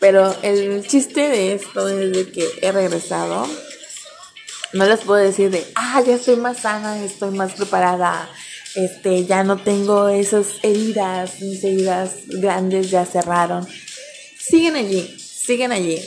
Pero 0.00 0.34
el 0.42 0.86
chiste 0.86 1.28
de 1.28 1.54
esto 1.54 1.88
es 1.88 2.12
de 2.12 2.30
que 2.30 2.46
he 2.62 2.72
regresado. 2.72 3.48
No 4.72 4.86
les 4.86 5.00
puedo 5.00 5.20
decir 5.24 5.50
de, 5.50 5.66
ah, 5.74 6.02
ya 6.06 6.14
estoy 6.14 6.36
más 6.36 6.58
sana, 6.58 7.02
estoy 7.02 7.30
más 7.30 7.54
preparada. 7.54 8.30
Este, 8.74 9.24
ya 9.24 9.42
no 9.42 9.56
tengo 9.56 10.08
esas 10.08 10.62
heridas, 10.62 11.40
mis 11.40 11.64
heridas 11.64 12.16
grandes 12.26 12.90
ya 12.90 13.04
cerraron. 13.06 13.66
Siguen 14.38 14.76
allí, 14.76 15.18
siguen 15.18 15.72
allí. 15.72 16.00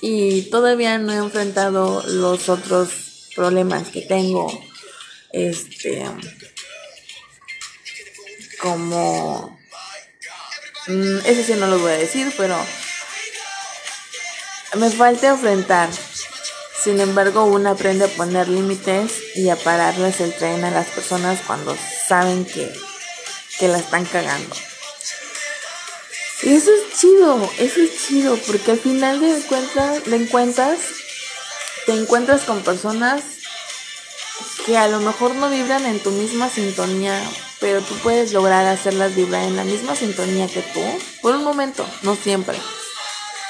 Y 0.00 0.42
todavía 0.42 0.96
no 0.98 1.12
he 1.12 1.16
enfrentado 1.16 2.02
los 2.06 2.48
otros 2.48 3.30
problemas 3.34 3.88
que 3.88 4.02
tengo. 4.02 4.48
Este, 5.32 6.04
como... 8.60 9.58
Mm, 10.86 11.18
eso 11.26 11.42
sí 11.44 11.52
no 11.58 11.66
lo 11.66 11.78
voy 11.80 11.92
a 11.92 11.98
decir, 11.98 12.32
pero 12.38 12.56
me 14.76 14.90
falta 14.90 15.28
enfrentar. 15.28 15.88
Sin 16.82 17.00
embargo, 17.00 17.44
uno 17.44 17.70
aprende 17.70 18.04
a 18.04 18.08
poner 18.08 18.48
límites 18.48 19.12
y 19.34 19.48
a 19.48 19.56
pararles 19.56 20.20
el 20.20 20.34
tren 20.34 20.64
a 20.64 20.70
las 20.70 20.86
personas 20.88 21.40
cuando 21.46 21.76
saben 22.06 22.44
que, 22.44 22.72
que 23.58 23.68
la 23.68 23.78
están 23.78 24.04
cagando. 24.04 24.54
Y 26.42 26.54
eso 26.54 26.70
es 26.72 26.98
chido, 26.98 27.50
eso 27.58 27.80
es 27.80 28.06
chido, 28.06 28.36
porque 28.46 28.70
al 28.70 28.78
final 28.78 29.20
de 29.20 29.42
cuentas, 29.48 30.06
encuentras, 30.06 30.78
te 31.84 31.92
encuentras 31.92 32.42
con 32.42 32.62
personas 32.62 33.22
que 34.64 34.78
a 34.78 34.86
lo 34.86 35.00
mejor 35.00 35.34
no 35.34 35.50
vibran 35.50 35.84
en 35.84 35.98
tu 36.00 36.12
misma 36.12 36.48
sintonía, 36.48 37.20
pero 37.58 37.80
tú 37.80 37.96
puedes 37.98 38.32
lograr 38.32 38.66
hacerlas 38.66 39.16
vibrar 39.16 39.42
en 39.42 39.56
la 39.56 39.64
misma 39.64 39.96
sintonía 39.96 40.46
que 40.46 40.62
tú, 40.62 40.80
por 41.22 41.34
un 41.34 41.42
momento, 41.42 41.84
no 42.02 42.14
siempre. 42.14 42.56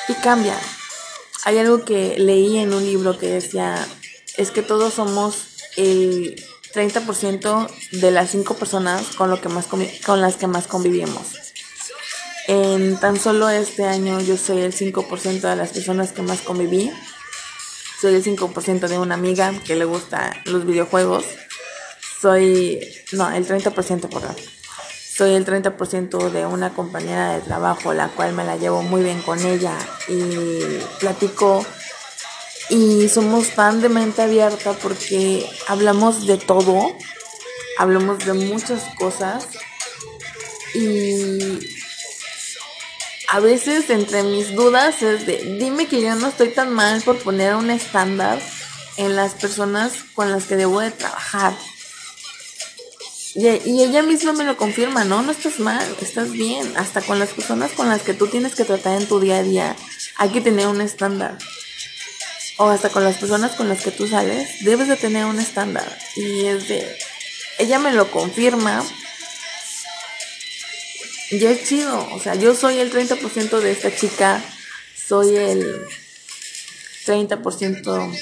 Y 0.08 0.14
cambia. 0.14 0.58
Hay 1.48 1.56
algo 1.56 1.82
que 1.82 2.18
leí 2.18 2.58
en 2.58 2.74
un 2.74 2.84
libro 2.84 3.16
que 3.16 3.26
decía, 3.26 3.74
es 4.36 4.50
que 4.50 4.60
todos 4.60 4.92
somos 4.92 5.56
el 5.78 6.36
30% 6.74 7.70
de 7.92 8.10
las 8.10 8.32
5 8.32 8.52
personas 8.56 9.16
con, 9.16 9.30
las 9.30 10.36
que 10.36 10.46
más 10.46 10.66
convivimos. 10.66 11.22
En 12.48 13.00
tan 13.00 13.18
solo 13.18 13.48
este 13.48 13.84
año 13.84 14.20
yo 14.20 14.36
soy 14.36 14.60
el 14.60 14.74
5% 14.74 15.40
de 15.40 15.56
las 15.56 15.70
personas 15.70 16.12
que 16.12 16.20
más 16.20 16.42
conviví. 16.42 16.92
Soy 17.98 18.16
el 18.16 18.22
5% 18.22 18.86
de 18.86 18.98
una 18.98 19.14
amiga 19.14 19.54
que 19.64 19.74
le 19.74 19.86
gusta 19.86 20.42
los 20.44 20.66
videojuegos 20.66 21.24
soy, 22.20 22.80
no, 23.12 23.30
el 23.30 23.46
30% 23.46 24.10
por 24.10 24.22
Soy 25.18 25.34
el 25.34 25.44
30% 25.44 26.30
de 26.30 26.46
una 26.46 26.70
compañera 26.70 27.32
de 27.32 27.40
trabajo, 27.40 27.92
la 27.92 28.06
cual 28.06 28.34
me 28.34 28.44
la 28.44 28.56
llevo 28.56 28.84
muy 28.84 29.02
bien 29.02 29.20
con 29.20 29.44
ella 29.44 29.76
y 30.06 30.78
platico. 31.00 31.66
Y 32.70 33.08
somos 33.08 33.50
tan 33.50 33.80
de 33.80 33.88
mente 33.88 34.22
abierta 34.22 34.74
porque 34.74 35.44
hablamos 35.66 36.24
de 36.28 36.38
todo, 36.38 36.92
hablamos 37.78 38.24
de 38.24 38.32
muchas 38.34 38.84
cosas 38.96 39.48
y 40.72 41.58
a 43.26 43.40
veces 43.40 43.90
entre 43.90 44.22
mis 44.22 44.54
dudas 44.54 45.02
es 45.02 45.26
de, 45.26 45.56
dime 45.58 45.88
que 45.88 46.00
yo 46.00 46.14
no 46.14 46.28
estoy 46.28 46.50
tan 46.50 46.72
mal 46.72 47.02
por 47.02 47.18
poner 47.18 47.56
un 47.56 47.70
estándar 47.70 48.38
en 48.96 49.16
las 49.16 49.34
personas 49.34 49.94
con 50.14 50.30
las 50.30 50.44
que 50.44 50.54
debo 50.54 50.78
de 50.78 50.92
trabajar 50.92 51.54
Y, 53.38 53.46
ella 53.46 54.02
misma 54.02 54.32
me 54.32 54.42
lo 54.42 54.56
confirma, 54.56 55.04
no, 55.04 55.22
no 55.22 55.30
estás 55.30 55.60
mal, 55.60 55.86
estás 56.00 56.32
bien. 56.32 56.76
Hasta 56.76 57.02
con 57.02 57.20
las 57.20 57.28
personas 57.28 57.70
con 57.70 57.88
las 57.88 58.02
que 58.02 58.12
tú 58.12 58.26
tienes 58.26 58.56
que 58.56 58.64
tratar 58.64 59.00
en 59.00 59.06
tu 59.06 59.20
día 59.20 59.36
a 59.36 59.42
día, 59.44 59.76
hay 60.16 60.30
que 60.30 60.40
tener 60.40 60.66
un 60.66 60.80
estándar. 60.80 61.38
O 62.56 62.66
hasta 62.68 62.88
con 62.88 63.04
las 63.04 63.18
personas 63.18 63.52
con 63.52 63.68
las 63.68 63.84
que 63.84 63.92
tú 63.92 64.08
sales, 64.08 64.64
debes 64.64 64.88
de 64.88 64.96
tener 64.96 65.24
un 65.24 65.38
estándar. 65.38 65.86
Y 66.16 66.46
es 66.46 66.66
de, 66.66 66.98
ella 67.60 67.78
me 67.78 67.92
lo 67.92 68.10
confirma. 68.10 68.84
Y 71.30 71.44
es 71.44 71.68
chido, 71.68 72.08
o 72.12 72.18
sea, 72.18 72.34
yo 72.34 72.56
soy 72.56 72.80
el 72.80 72.90
30% 72.92 73.60
de 73.60 73.70
esta 73.70 73.94
chica, 73.94 74.42
soy 74.96 75.36
el 75.36 75.86
30% 77.06 78.18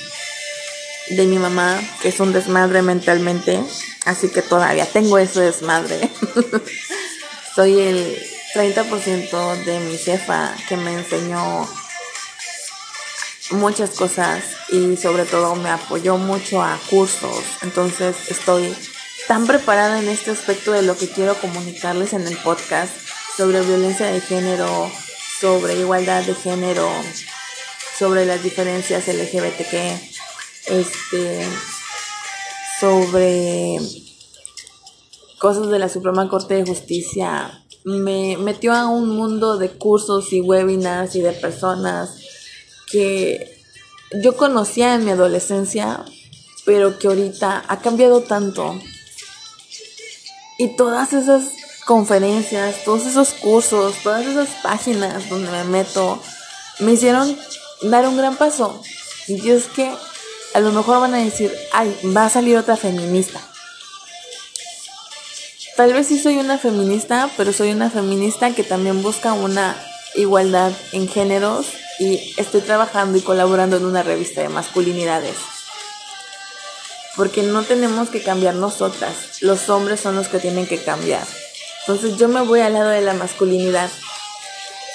de 1.10 1.26
mi 1.26 1.38
mamá, 1.38 1.80
que 2.02 2.08
es 2.08 2.20
un 2.20 2.32
desmadre 2.32 2.82
mentalmente, 2.82 3.62
así 4.04 4.28
que 4.28 4.42
todavía 4.42 4.86
tengo 4.86 5.18
ese 5.18 5.40
desmadre. 5.40 6.10
Soy 7.54 7.80
el 7.80 8.18
30% 8.54 9.64
de 9.64 9.80
mi 9.80 9.96
jefa 9.96 10.54
que 10.68 10.76
me 10.76 10.92
enseñó 10.92 11.68
muchas 13.50 13.90
cosas 13.90 14.42
y 14.70 14.96
sobre 14.96 15.24
todo 15.24 15.54
me 15.54 15.70
apoyó 15.70 16.16
mucho 16.16 16.62
a 16.62 16.78
cursos. 16.90 17.44
Entonces 17.62 18.16
estoy 18.28 18.74
tan 19.28 19.46
preparada 19.46 20.00
en 20.00 20.08
este 20.08 20.32
aspecto 20.32 20.72
de 20.72 20.82
lo 20.82 20.96
que 20.96 21.08
quiero 21.08 21.34
comunicarles 21.34 22.12
en 22.12 22.26
el 22.26 22.36
podcast 22.38 22.92
sobre 23.36 23.60
violencia 23.60 24.06
de 24.06 24.20
género, 24.20 24.90
sobre 25.40 25.74
igualdad 25.74 26.22
de 26.22 26.34
género, 26.34 26.90
sobre 27.98 28.26
las 28.26 28.42
diferencias 28.42 29.06
LGBTQ 29.06 30.15
este, 30.66 31.46
sobre 32.80 33.78
cosas 35.38 35.68
de 35.68 35.78
la 35.78 35.88
Suprema 35.88 36.28
Corte 36.28 36.54
de 36.54 36.66
Justicia. 36.66 37.62
Me 37.84 38.36
metió 38.36 38.72
a 38.72 38.88
un 38.88 39.08
mundo 39.10 39.58
de 39.58 39.70
cursos 39.70 40.32
y 40.32 40.40
webinars 40.40 41.14
y 41.14 41.20
de 41.20 41.32
personas 41.32 42.16
que 42.90 43.60
yo 44.22 44.36
conocía 44.36 44.94
en 44.94 45.04
mi 45.04 45.10
adolescencia, 45.12 46.04
pero 46.64 46.98
que 46.98 47.08
ahorita 47.08 47.64
ha 47.66 47.80
cambiado 47.80 48.22
tanto. 48.22 48.78
Y 50.58 50.76
todas 50.76 51.12
esas 51.12 51.44
conferencias, 51.84 52.82
todos 52.84 53.06
esos 53.06 53.30
cursos, 53.34 53.94
todas 54.02 54.26
esas 54.26 54.48
páginas 54.62 55.28
donde 55.28 55.50
me 55.50 55.64
meto, 55.64 56.20
me 56.80 56.92
hicieron 56.92 57.36
dar 57.82 58.08
un 58.08 58.16
gran 58.16 58.36
paso. 58.36 58.80
Y 59.28 59.50
es 59.50 59.66
que 59.66 59.92
a 60.56 60.60
lo 60.60 60.72
mejor 60.72 61.00
van 61.00 61.12
a 61.12 61.18
decir, 61.18 61.54
ay, 61.70 61.94
va 62.16 62.24
a 62.24 62.30
salir 62.30 62.56
otra 62.56 62.78
feminista. 62.78 63.38
Tal 65.76 65.92
vez 65.92 66.06
sí 66.06 66.18
soy 66.18 66.38
una 66.38 66.56
feminista, 66.56 67.28
pero 67.36 67.52
soy 67.52 67.72
una 67.72 67.90
feminista 67.90 68.54
que 68.54 68.64
también 68.64 69.02
busca 69.02 69.34
una 69.34 69.76
igualdad 70.14 70.72
en 70.92 71.08
géneros 71.08 71.66
y 71.98 72.32
estoy 72.38 72.62
trabajando 72.62 73.18
y 73.18 73.20
colaborando 73.20 73.76
en 73.76 73.84
una 73.84 74.02
revista 74.02 74.40
de 74.40 74.48
masculinidades. 74.48 75.36
Porque 77.16 77.42
no 77.42 77.62
tenemos 77.62 78.08
que 78.08 78.22
cambiar 78.22 78.54
nosotras, 78.54 79.42
los 79.42 79.68
hombres 79.68 80.00
son 80.00 80.16
los 80.16 80.28
que 80.28 80.38
tienen 80.38 80.66
que 80.66 80.82
cambiar. 80.82 81.26
Entonces 81.80 82.16
yo 82.16 82.28
me 82.28 82.40
voy 82.40 82.60
al 82.60 82.72
lado 82.72 82.88
de 82.88 83.02
la 83.02 83.12
masculinidad. 83.12 83.90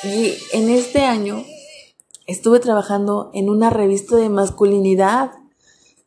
Y 0.01 0.39
en 0.53 0.71
este 0.71 1.05
año 1.05 1.45
estuve 2.25 2.59
trabajando 2.59 3.29
en 3.35 3.47
una 3.47 3.69
revista 3.69 4.15
de 4.15 4.29
masculinidad 4.29 5.33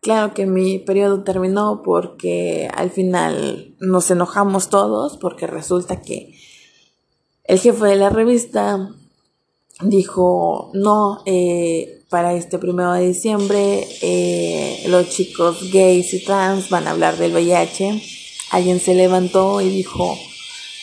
Claro 0.04 0.34
que 0.34 0.44
mi 0.44 0.78
periodo 0.78 1.24
terminó 1.24 1.80
porque 1.82 2.68
al 2.74 2.90
final 2.90 3.74
nos 3.80 4.10
enojamos 4.10 4.68
todos 4.68 5.16
porque 5.16 5.46
resulta 5.46 6.02
que 6.02 6.34
el 7.44 7.58
jefe 7.58 7.86
de 7.86 7.96
la 7.96 8.10
revista 8.10 8.90
dijo 9.80 10.70
no 10.74 11.22
eh, 11.24 12.04
para 12.10 12.34
este 12.34 12.58
primero 12.58 12.92
de 12.92 13.06
diciembre 13.06 13.88
eh, 14.02 14.84
los 14.88 15.08
chicos 15.08 15.72
gays 15.72 16.12
y 16.12 16.22
trans 16.22 16.68
van 16.68 16.86
a 16.86 16.90
hablar 16.90 17.16
del 17.16 17.32
VIH 17.32 18.02
alguien 18.50 18.80
se 18.80 18.94
levantó 18.94 19.62
y 19.62 19.70
dijo 19.70 20.18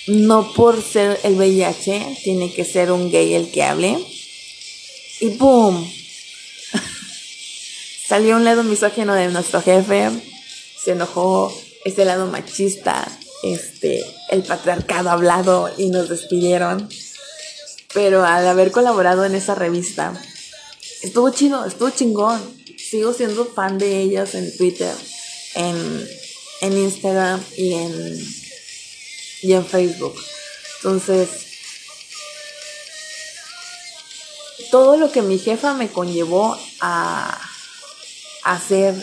no 0.08 0.52
por 0.54 0.82
ser 0.82 1.20
el 1.24 1.36
VIH 1.36 2.18
tiene 2.24 2.52
que 2.52 2.66
ser 2.66 2.92
un 2.92 3.12
gay 3.12 3.36
el 3.36 3.52
que 3.52 3.62
hable 3.62 4.00
y 5.20 5.30
boom 5.38 6.01
Salió 8.12 8.36
un 8.36 8.44
lado 8.44 8.66
misógeno 8.66 9.14
de 9.14 9.30
nuestro 9.30 9.62
jefe, 9.62 10.10
se 10.84 10.92
enojó 10.92 11.50
este 11.86 12.04
lado 12.04 12.28
machista, 12.28 13.08
este, 13.42 14.04
el 14.28 14.44
patriarcado 14.44 15.12
hablado 15.12 15.74
y 15.78 15.88
nos 15.88 16.10
despidieron. 16.10 16.90
Pero 17.94 18.26
al 18.26 18.46
haber 18.46 18.72
colaborado 18.72 19.24
en 19.24 19.34
esa 19.34 19.56
revista, 19.56 20.12
estuvo 21.02 21.30
chido, 21.30 21.64
estuvo 21.64 21.90
chingón. 21.92 22.42
Sigo 22.78 23.14
siendo 23.14 23.46
fan 23.46 23.78
de 23.78 24.02
ellas 24.02 24.36
en 24.36 24.58
Twitter, 24.58 24.94
en, 25.56 26.10
en 26.60 26.78
Instagram 26.78 27.42
y 27.56 27.76
en, 27.76 28.36
y 29.42 29.54
en 29.54 29.66
Facebook. 29.66 30.22
Entonces, 30.80 31.30
todo 34.70 34.98
lo 34.98 35.14
que 35.14 35.22
mi 35.22 35.40
jefa 35.40 35.74
me 35.74 35.88
conllevó 35.88 36.58
a 36.82 37.48
hacer 38.44 38.96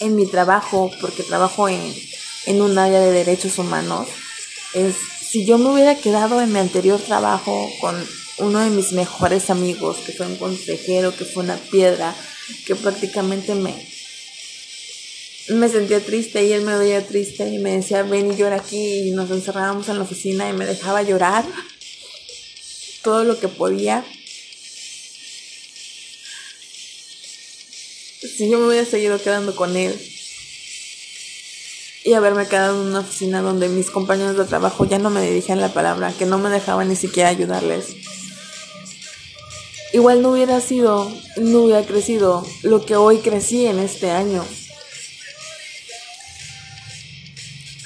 en 0.00 0.16
mi 0.16 0.26
trabajo, 0.26 0.90
porque 1.00 1.22
trabajo 1.22 1.68
en, 1.68 1.80
en 2.46 2.60
un 2.62 2.78
área 2.78 3.00
de 3.00 3.12
derechos 3.12 3.58
humanos, 3.58 4.08
es 4.74 4.94
si 5.20 5.44
yo 5.44 5.58
me 5.58 5.70
hubiera 5.70 5.96
quedado 5.96 6.40
en 6.40 6.52
mi 6.52 6.58
anterior 6.58 7.00
trabajo 7.00 7.70
con 7.80 7.96
uno 8.38 8.60
de 8.60 8.70
mis 8.70 8.92
mejores 8.92 9.50
amigos, 9.50 9.98
que 10.04 10.12
fue 10.12 10.26
un 10.26 10.36
consejero, 10.36 11.16
que 11.16 11.24
fue 11.24 11.42
una 11.44 11.56
piedra, 11.56 12.14
que 12.66 12.76
prácticamente 12.76 13.54
me, 13.54 13.74
me 15.48 15.68
sentía 15.68 16.00
triste 16.00 16.44
y 16.44 16.52
él 16.52 16.62
me 16.62 16.76
veía 16.76 17.06
triste 17.06 17.48
y 17.48 17.58
me 17.58 17.76
decía, 17.76 18.02
ven 18.02 18.32
y 18.32 18.36
llora 18.36 18.56
aquí 18.56 19.08
y 19.08 19.10
nos 19.12 19.30
encerrábamos 19.30 19.88
en 19.88 19.96
la 19.96 20.04
oficina 20.04 20.48
y 20.48 20.52
me 20.52 20.66
dejaba 20.66 21.02
llorar 21.02 21.44
todo 23.02 23.24
lo 23.24 23.38
que 23.38 23.48
podía 23.48 24.04
si 28.36 28.50
yo 28.50 28.58
me 28.58 28.66
hubiera 28.68 28.84
seguido 28.84 29.20
quedando 29.20 29.56
con 29.56 29.76
él 29.76 29.98
y 32.04 32.12
haberme 32.12 32.46
quedado 32.46 32.80
en 32.80 32.88
una 32.88 33.00
oficina 33.00 33.40
donde 33.40 33.68
mis 33.68 33.90
compañeros 33.90 34.36
de 34.36 34.44
trabajo 34.44 34.84
ya 34.84 34.98
no 34.98 35.10
me 35.10 35.22
dirigían 35.22 35.60
la 35.60 35.72
palabra, 35.72 36.12
que 36.16 36.26
no 36.26 36.38
me 36.38 36.50
dejaban 36.50 36.88
ni 36.88 36.96
siquiera 36.96 37.30
ayudarles. 37.30 37.96
Igual 39.92 40.22
no 40.22 40.32
hubiera 40.32 40.60
sido, 40.60 41.10
no 41.36 41.62
hubiera 41.62 41.84
crecido 41.84 42.46
lo 42.62 42.84
que 42.84 42.94
hoy 42.94 43.18
crecí 43.18 43.66
en 43.66 43.78
este 43.78 44.10
año. 44.10 44.44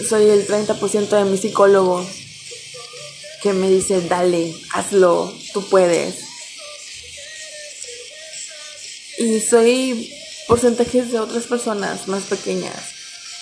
Soy 0.06 0.28
el 0.28 0.46
30% 0.46 1.08
de 1.08 1.24
mi 1.24 1.38
psicólogo 1.38 2.04
que 3.42 3.52
me 3.52 3.70
dice, 3.70 4.00
dale, 4.02 4.54
hazlo, 4.74 5.32
tú 5.54 5.66
puedes. 5.68 6.16
Y 9.18 9.40
soy 9.40 10.12
porcentajes 10.50 11.12
de 11.12 11.20
otras 11.20 11.44
personas 11.44 12.08
más 12.08 12.24
pequeñas. 12.24 12.74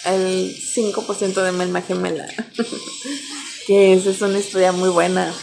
El 0.04 0.54
5% 0.54 1.42
de 1.42 1.52
Melma 1.52 1.80
Gemela. 1.80 2.28
que 3.66 3.94
esa 3.94 4.10
es 4.10 4.20
una 4.20 4.38
historia 4.38 4.72
muy 4.72 4.90
buena. 4.90 5.34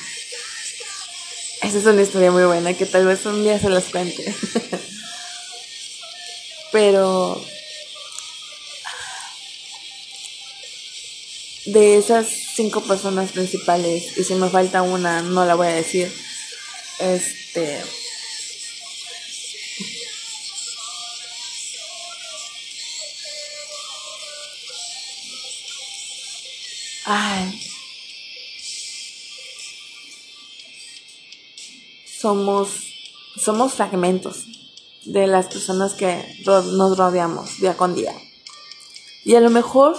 Esa 1.64 1.80
es 1.80 1.86
una 1.88 2.04
historia 2.04 2.30
muy 2.30 2.44
buena 2.44 2.76
que 2.76 2.86
tal 2.86 3.08
vez 3.08 3.26
un 3.26 3.44
día 3.44 3.60
se 3.60 3.72
las 3.72 3.86
cuente. 3.86 4.24
Pero 6.72 7.44
de 11.66 11.98
esas 11.98 12.28
cinco 12.28 12.82
personas 12.82 13.32
principales, 13.32 14.20
y 14.20 14.24
si 14.24 14.36
me 14.36 14.52
falta 14.52 14.84
una, 14.84 15.24
no 15.24 15.46
la 15.46 15.56
voy 15.56 15.66
a 15.66 15.72
decir. 15.72 16.14
Este 17.00 17.82
Ay. 27.06 27.62
Somos, 32.20 32.70
somos 33.38 33.74
fragmentos 33.74 34.46
de 35.06 35.28
las 35.28 35.48
personas 35.48 35.94
que 35.94 36.24
nos 36.46 36.98
rodeamos 36.98 37.60
día 37.60 37.78
con 37.78 37.94
día. 37.94 38.14
Y 39.24 39.36
a 39.36 39.40
lo 39.40 39.50
mejor 39.50 39.96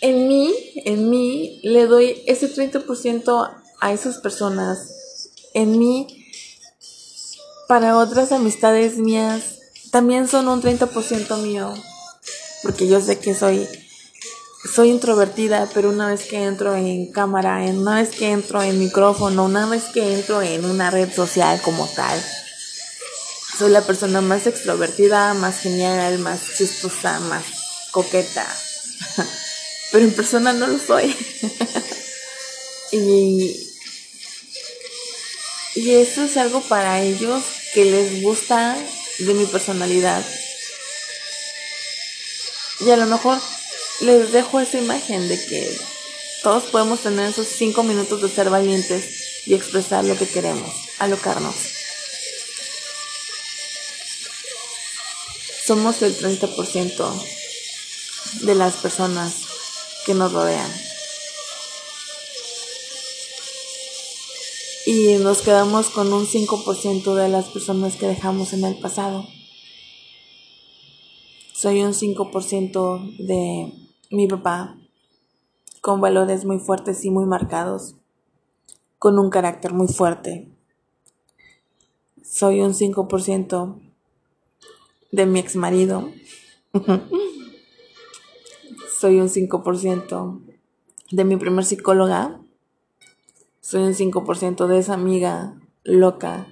en 0.00 0.28
mí, 0.28 0.54
en 0.76 1.10
mí, 1.10 1.60
le 1.62 1.86
doy 1.86 2.22
ese 2.26 2.54
30% 2.54 3.56
a 3.80 3.92
esas 3.92 4.18
personas. 4.18 5.30
En 5.54 5.78
mí, 5.78 6.26
para 7.66 7.96
otras 7.98 8.32
amistades 8.32 8.96
mías, 8.96 9.58
también 9.90 10.28
son 10.28 10.48
un 10.48 10.62
30% 10.62 11.38
mío. 11.38 11.74
Porque 12.62 12.88
yo 12.88 13.00
sé 13.00 13.18
que 13.18 13.34
soy 13.34 13.66
soy 14.64 14.90
introvertida, 14.90 15.68
pero 15.72 15.90
una 15.90 16.08
vez 16.08 16.24
que 16.24 16.42
entro 16.42 16.74
en 16.74 17.12
cámara, 17.12 17.58
una 17.58 17.96
vez 17.96 18.10
que 18.10 18.32
entro 18.32 18.62
en 18.62 18.78
micrófono, 18.78 19.44
una 19.44 19.66
vez 19.66 19.84
que 19.94 20.14
entro 20.14 20.42
en 20.42 20.64
una 20.64 20.90
red 20.90 21.12
social 21.12 21.60
como 21.62 21.86
tal, 21.88 22.20
soy 23.58 23.70
la 23.70 23.82
persona 23.82 24.20
más 24.20 24.46
extrovertida, 24.46 25.34
más 25.34 25.60
genial, 25.60 26.18
más 26.18 26.40
chistosa, 26.56 27.20
más 27.20 27.44
coqueta. 27.90 28.46
Pero 29.92 30.04
en 30.04 30.12
persona 30.12 30.52
no 30.52 30.66
lo 30.66 30.78
soy. 30.78 31.16
y, 32.92 33.70
y 35.74 35.94
eso 35.94 36.24
es 36.24 36.36
algo 36.36 36.60
para 36.62 37.00
ellos 37.00 37.42
que 37.74 37.84
les 37.84 38.22
gusta 38.22 38.76
de 39.18 39.34
mi 39.34 39.46
personalidad. 39.46 40.24
Y 42.80 42.90
a 42.90 42.96
lo 42.96 43.06
mejor 43.06 43.40
les 44.00 44.32
dejo 44.32 44.60
esa 44.60 44.78
imagen 44.78 45.28
de 45.28 45.44
que 45.44 45.78
todos 46.42 46.64
podemos 46.64 47.00
tener 47.00 47.30
esos 47.30 47.48
cinco 47.48 47.82
minutos 47.82 48.22
de 48.22 48.28
ser 48.28 48.48
valientes 48.48 49.44
y 49.46 49.54
expresar 49.54 50.04
lo 50.04 50.16
que 50.16 50.28
queremos, 50.28 50.72
alocarnos. 50.98 51.54
Somos 55.66 56.00
el 56.02 56.16
30% 56.16 57.24
de 58.42 58.54
las 58.54 58.76
personas 58.76 59.34
que 60.06 60.14
nos 60.14 60.32
rodean. 60.32 60.70
Y 64.86 65.16
nos 65.16 65.42
quedamos 65.42 65.90
con 65.90 66.10
un 66.12 66.26
5% 66.26 67.14
de 67.14 67.28
las 67.28 67.46
personas 67.46 67.96
que 67.96 68.06
dejamos 68.06 68.54
en 68.54 68.64
el 68.64 68.78
pasado. 68.78 69.28
Soy 71.52 71.82
un 71.82 71.92
5% 71.92 73.16
de 73.18 73.87
mi 74.10 74.26
papá, 74.26 74.76
con 75.80 76.00
valores 76.00 76.44
muy 76.44 76.58
fuertes 76.58 77.04
y 77.04 77.10
muy 77.10 77.26
marcados, 77.26 77.96
con 78.98 79.18
un 79.18 79.28
carácter 79.30 79.72
muy 79.72 79.88
fuerte. 79.88 80.48
Soy 82.22 82.60
un 82.60 82.72
5% 82.72 83.80
de 85.12 85.26
mi 85.26 85.40
ex 85.40 85.56
marido. 85.56 86.10
Soy 88.98 89.20
un 89.20 89.28
5% 89.28 90.40
de 91.12 91.24
mi 91.24 91.36
primer 91.36 91.64
psicóloga. 91.64 92.40
Soy 93.60 93.82
un 93.82 93.94
5% 93.94 94.66
de 94.66 94.78
esa 94.78 94.94
amiga 94.94 95.60
loca 95.84 96.46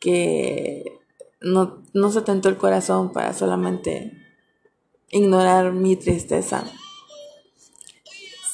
que 0.00 1.00
no, 1.40 1.82
no 1.92 2.10
se 2.10 2.22
tentó 2.22 2.48
el 2.48 2.56
corazón 2.56 3.12
para 3.12 3.32
solamente 3.32 4.23
ignorar 5.14 5.72
mi 5.72 5.94
tristeza. 5.94 6.64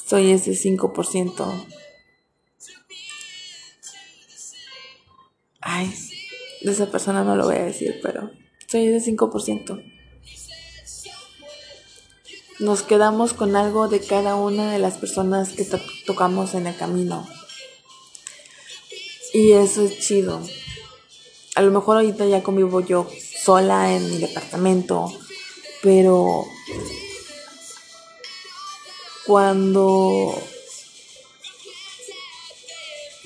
Soy 0.07 0.31
ese 0.31 0.53
5%. 0.53 1.67
Ay, 5.63 5.95
de 6.61 6.71
esa 6.73 6.91
persona 6.91 7.25
no 7.25 7.35
lo 7.35 7.47
voy 7.47 7.57
a 7.57 7.65
decir, 7.65 7.99
pero 8.03 8.31
soy 8.67 8.89
ese 8.89 9.11
5%. 9.13 9.83
Nos 12.59 12.83
quedamos 12.83 13.33
con 13.33 13.57
algo 13.57 13.89
de 13.89 14.01
cada 14.01 14.37
una 14.37 14.71
de 14.71 14.79
las 14.79 14.99
personas 14.99 15.51
que 15.51 15.65
to 15.65 15.81
tocamos 16.05 16.55
en 16.55 16.67
el 16.67 16.77
camino. 16.77 17.27
Y 19.33 19.53
eso 19.53 19.83
es 19.83 19.99
chido. 20.01 20.43
A 21.55 21.63
lo 21.63 21.71
mejor 21.71 21.97
ahorita 21.97 22.27
ya 22.27 22.43
convivo 22.43 22.81
yo 22.81 23.09
sola 23.43 23.95
en 23.95 24.11
mi 24.11 24.19
departamento, 24.19 25.11
pero 25.83 26.47
cuando 29.27 30.35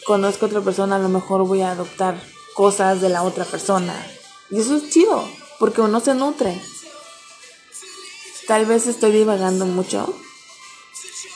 conozco 0.04 0.44
a 0.44 0.48
otra 0.48 0.60
persona, 0.60 0.96
a 0.96 1.00
lo 1.00 1.08
mejor 1.08 1.46
voy 1.46 1.62
a 1.62 1.72
adoptar 1.72 2.20
cosas 2.54 3.00
de 3.00 3.08
la 3.08 3.22
otra 3.22 3.44
persona. 3.44 3.94
Y 4.50 4.60
eso 4.60 4.76
es 4.76 4.90
chido, 4.90 5.26
porque 5.58 5.80
uno 5.80 6.00
se 6.00 6.14
nutre. 6.14 6.60
Tal 8.46 8.66
vez 8.66 8.86
estoy 8.86 9.12
divagando 9.12 9.64
mucho, 9.64 10.14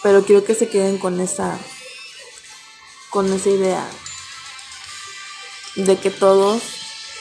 pero 0.03 0.25
quiero 0.25 0.45
que 0.45 0.55
se 0.55 0.69
queden 0.69 0.99
con 0.99 1.21
esa 1.21 1.59
con 3.11 3.33
esa 3.33 3.49
idea 3.49 3.89
de 5.77 5.97
que 5.97 6.11
todos 6.11 6.63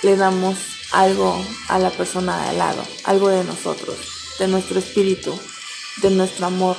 le 0.01 0.17
damos 0.17 0.57
algo 0.91 1.45
a 1.67 1.79
la 1.79 1.89
persona 1.89 2.41
de 2.43 2.49
al 2.49 2.57
lado, 2.57 2.85
algo 3.03 3.29
de 3.29 3.43
nosotros, 3.43 3.97
de 4.39 4.47
nuestro 4.47 4.79
espíritu, 4.79 5.37
de 5.97 6.09
nuestro 6.11 6.45
amor. 6.45 6.77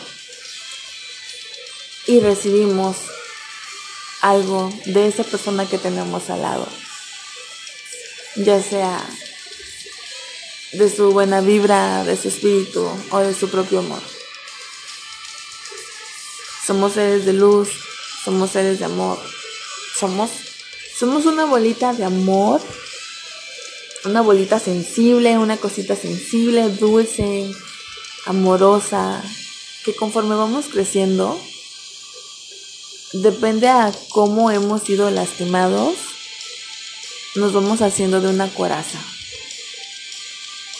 Y 2.07 2.21
recibimos 2.21 2.97
algo 4.21 4.73
de 4.87 5.07
esa 5.07 5.25
persona 5.25 5.68
que 5.68 5.79
tenemos 5.79 6.31
al 6.31 6.42
lado, 6.42 6.66
ya 8.37 8.62
sea 8.62 9.05
de 10.73 10.94
su 10.94 11.12
buena 11.12 11.40
vibra, 11.40 12.05
de 12.05 12.16
su 12.16 12.29
espíritu 12.29 12.88
o 13.11 13.18
de 13.18 13.35
su 13.35 13.49
propio 13.51 13.81
amor. 13.81 14.03
Somos 16.66 16.94
seres 16.94 17.25
de 17.25 17.33
luz, 17.33 17.71
somos 18.25 18.51
seres 18.51 18.79
de 18.79 18.85
amor, 18.85 19.18
somos, 19.99 20.31
somos 20.99 21.25
una 21.25 21.44
bolita 21.44 21.92
de 21.94 22.05
amor, 22.05 22.61
una 24.09 24.23
bolita 24.23 24.59
sensible, 24.59 25.38
una 25.38 25.59
cosita 25.59 25.94
sensible, 25.94 26.71
dulce, 26.71 27.51
amorosa, 28.27 29.23
que 29.85 29.94
conforme 29.94 30.35
vamos 30.35 30.66
creciendo, 30.66 31.38
depende 33.12 33.68
a 33.68 33.92
cómo 34.11 34.51
hemos 34.51 34.83
sido 34.83 35.11
lastimados, 35.11 35.94
nos 37.35 37.53
vamos 37.53 37.83
haciendo 37.83 38.21
de 38.21 38.29
una 38.29 38.49
coraza. 38.49 38.99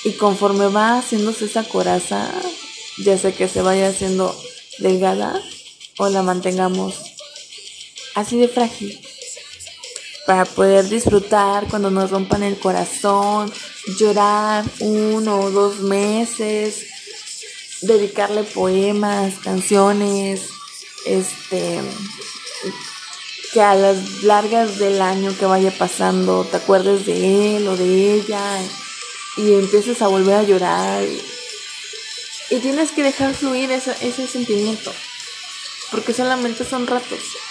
Y 0.05 0.13
conforme 0.13 0.69
va 0.69 0.99
haciéndose 0.99 1.45
esa 1.45 1.65
coraza, 1.65 2.31
ya 2.99 3.19
sea 3.19 3.33
que 3.33 3.49
se 3.49 3.63
vaya 3.63 3.89
haciendo 3.89 4.35
delgada 4.79 5.43
o 5.99 6.09
la 6.09 6.23
mantengamos 6.23 6.95
así 8.15 8.39
de 8.39 8.49
frágil 8.49 8.99
para 10.29 10.45
poder 10.45 10.87
disfrutar 10.91 11.69
cuando 11.71 11.91
nos 11.91 12.11
rompan 12.11 12.43
el 12.43 12.59
corazón, 12.59 13.51
llorar 13.99 14.63
uno 14.81 15.41
o 15.41 15.51
dos 15.51 15.81
meses, 15.81 16.85
dedicarle 17.81 18.45
poemas, 18.45 19.37
canciones, 19.43 20.43
este 21.07 21.81
que 23.55 23.63
a 23.63 23.75
las 23.75 24.23
largas 24.23 24.79
del 24.79 25.01
año 25.01 25.35
que 25.39 25.47
vaya 25.47 25.71
pasando 25.71 26.45
te 26.45 26.59
acuerdes 26.59 27.07
de 27.07 27.57
él 27.57 27.67
o 27.67 27.75
de 27.75 28.13
ella 28.17 28.43
y 29.39 29.55
empieces 29.55 30.03
a 30.03 30.09
volver 30.09 30.35
a 30.35 30.43
llorar. 30.43 31.05
Y, 32.51 32.59
tienes 32.61 32.93
que 32.93 33.03
dejar 33.03 33.33
fluir 33.33 33.71
ese, 33.71 33.97
ese 34.03 34.27
sentimiento, 34.27 34.93
porque 35.91 36.13
solamente 36.13 36.67
son 36.67 36.87
ratos. 36.87 37.48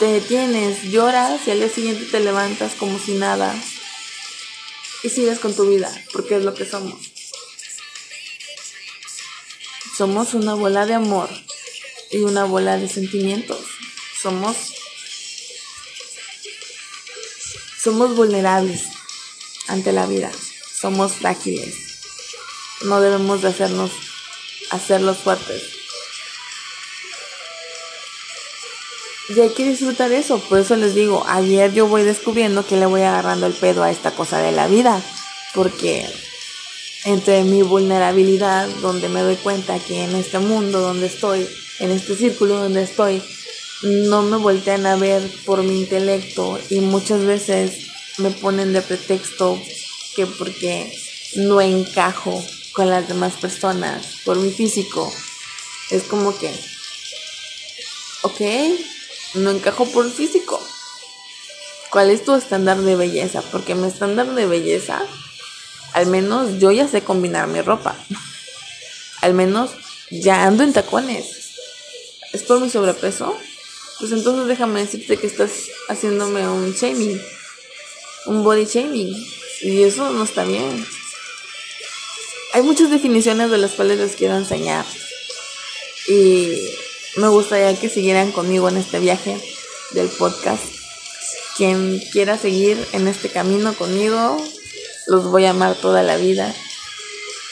Te 0.00 0.06
detienes, 0.06 0.82
lloras 0.82 1.46
y 1.46 1.52
al 1.52 1.60
día 1.60 1.68
siguiente 1.68 2.06
te 2.06 2.18
levantas 2.18 2.74
como 2.74 2.98
si 2.98 3.12
nada 3.12 3.54
y 5.04 5.08
sigues 5.08 5.38
con 5.38 5.54
tu 5.54 5.68
vida, 5.68 5.88
porque 6.12 6.36
es 6.36 6.42
lo 6.42 6.54
que 6.54 6.66
somos. 6.66 6.98
Somos 9.96 10.34
una 10.34 10.54
bola 10.54 10.86
de 10.86 10.94
amor 10.94 11.30
y 12.10 12.18
una 12.18 12.42
bola 12.42 12.76
de 12.78 12.88
sentimientos. 12.88 13.64
Somos 14.20 14.56
somos 17.80 18.16
vulnerables 18.16 18.82
ante 19.68 19.92
la 19.92 20.06
vida 20.06 20.32
somos 20.80 21.12
frágiles. 21.12 21.74
No 22.82 23.02
debemos 23.02 23.42
de 23.42 23.48
hacernos 23.48 23.90
hacerlos 24.70 25.18
fuertes. 25.18 25.79
Y 29.30 29.40
hay 29.40 29.50
que 29.50 29.64
disfrutar 29.64 30.10
eso, 30.10 30.40
por 30.40 30.58
eso 30.58 30.74
les 30.74 30.92
digo, 30.96 31.24
ayer 31.28 31.72
yo 31.72 31.86
voy 31.86 32.02
descubriendo 32.02 32.66
que 32.66 32.76
le 32.76 32.86
voy 32.86 33.02
agarrando 33.02 33.46
el 33.46 33.52
pedo 33.52 33.84
a 33.84 33.90
esta 33.92 34.10
cosa 34.10 34.40
de 34.40 34.50
la 34.50 34.66
vida, 34.66 35.00
porque 35.54 36.04
entre 37.04 37.44
mi 37.44 37.62
vulnerabilidad, 37.62 38.66
donde 38.82 39.08
me 39.08 39.20
doy 39.20 39.36
cuenta 39.36 39.78
que 39.78 40.02
en 40.02 40.16
este 40.16 40.40
mundo 40.40 40.80
donde 40.80 41.06
estoy, 41.06 41.48
en 41.78 41.92
este 41.92 42.16
círculo 42.16 42.56
donde 42.56 42.82
estoy, 42.82 43.22
no 43.82 44.22
me 44.22 44.36
voltean 44.36 44.84
a 44.84 44.96
ver 44.96 45.22
por 45.44 45.62
mi 45.62 45.78
intelecto 45.78 46.58
y 46.68 46.80
muchas 46.80 47.24
veces 47.24 47.86
me 48.18 48.32
ponen 48.32 48.72
de 48.72 48.82
pretexto 48.82 49.62
que 50.16 50.26
porque 50.26 50.92
no 51.36 51.60
encajo 51.60 52.44
con 52.72 52.90
las 52.90 53.06
demás 53.06 53.34
personas 53.34 54.06
por 54.24 54.38
mi 54.38 54.50
físico. 54.50 55.12
Es 55.90 56.02
como 56.02 56.36
que, 56.36 56.50
ok, 58.22 58.40
no 59.34 59.50
encajo 59.50 59.86
por 59.86 60.10
físico. 60.10 60.60
¿Cuál 61.90 62.10
es 62.10 62.24
tu 62.24 62.34
estándar 62.34 62.78
de 62.78 62.96
belleza? 62.96 63.42
Porque 63.50 63.74
mi 63.74 63.88
estándar 63.88 64.34
de 64.34 64.46
belleza, 64.46 65.02
al 65.92 66.06
menos 66.06 66.58
yo 66.58 66.70
ya 66.70 66.86
sé 66.86 67.02
combinar 67.02 67.48
mi 67.48 67.60
ropa. 67.60 67.96
al 69.20 69.34
menos 69.34 69.70
ya 70.10 70.44
ando 70.44 70.62
en 70.62 70.72
tacones. 70.72 71.26
¿Es 72.32 72.42
por 72.42 72.60
mi 72.60 72.70
sobrepeso? 72.70 73.36
Pues 73.98 74.12
entonces 74.12 74.46
déjame 74.46 74.80
decirte 74.80 75.16
que 75.16 75.26
estás 75.26 75.50
haciéndome 75.88 76.48
un 76.48 76.72
shaming, 76.72 77.20
un 78.26 78.44
body 78.44 78.64
shaming. 78.64 79.14
Y 79.62 79.82
eso 79.82 80.10
no 80.10 80.24
está 80.24 80.44
bien. 80.44 80.86
Hay 82.54 82.62
muchas 82.62 82.90
definiciones 82.90 83.50
de 83.50 83.58
las 83.58 83.72
cuales 83.72 83.98
les 83.98 84.16
quiero 84.16 84.36
enseñar. 84.36 84.84
Y 86.08 86.56
me 87.16 87.28
gustaría 87.28 87.78
que 87.78 87.88
siguieran 87.88 88.32
conmigo 88.32 88.68
en 88.68 88.76
este 88.76 88.98
viaje 88.98 89.36
del 89.92 90.08
podcast. 90.08 90.62
Quien 91.56 92.00
quiera 92.12 92.38
seguir 92.38 92.86
en 92.92 93.08
este 93.08 93.28
camino 93.28 93.74
conmigo, 93.74 94.36
los 95.06 95.24
voy 95.24 95.44
a 95.44 95.50
amar 95.50 95.74
toda 95.74 96.02
la 96.02 96.16
vida. 96.16 96.54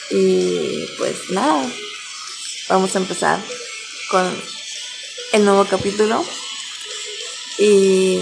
Y 0.09 0.87
pues 0.97 1.29
nada, 1.29 1.69
vamos 2.69 2.95
a 2.95 2.99
empezar 2.99 3.39
con 4.09 4.43
el 5.33 5.45
nuevo 5.45 5.65
capítulo. 5.65 6.25
Y 7.57 8.21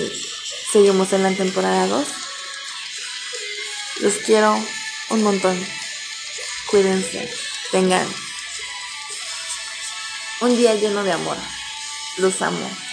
seguimos 0.71 1.13
en 1.13 1.23
la 1.23 1.32
temporada 1.32 1.88
2. 1.88 2.08
Los 4.02 4.13
quiero 4.26 4.58
un 5.10 5.23
montón. 5.23 5.58
Cuídense. 6.69 7.30
Tengan 7.71 8.08
un 10.41 10.56
día 10.56 10.76
lleno 10.76 11.04
de 11.04 11.12
amor. 11.12 11.38
Los 12.17 12.41
amo. 12.41 12.87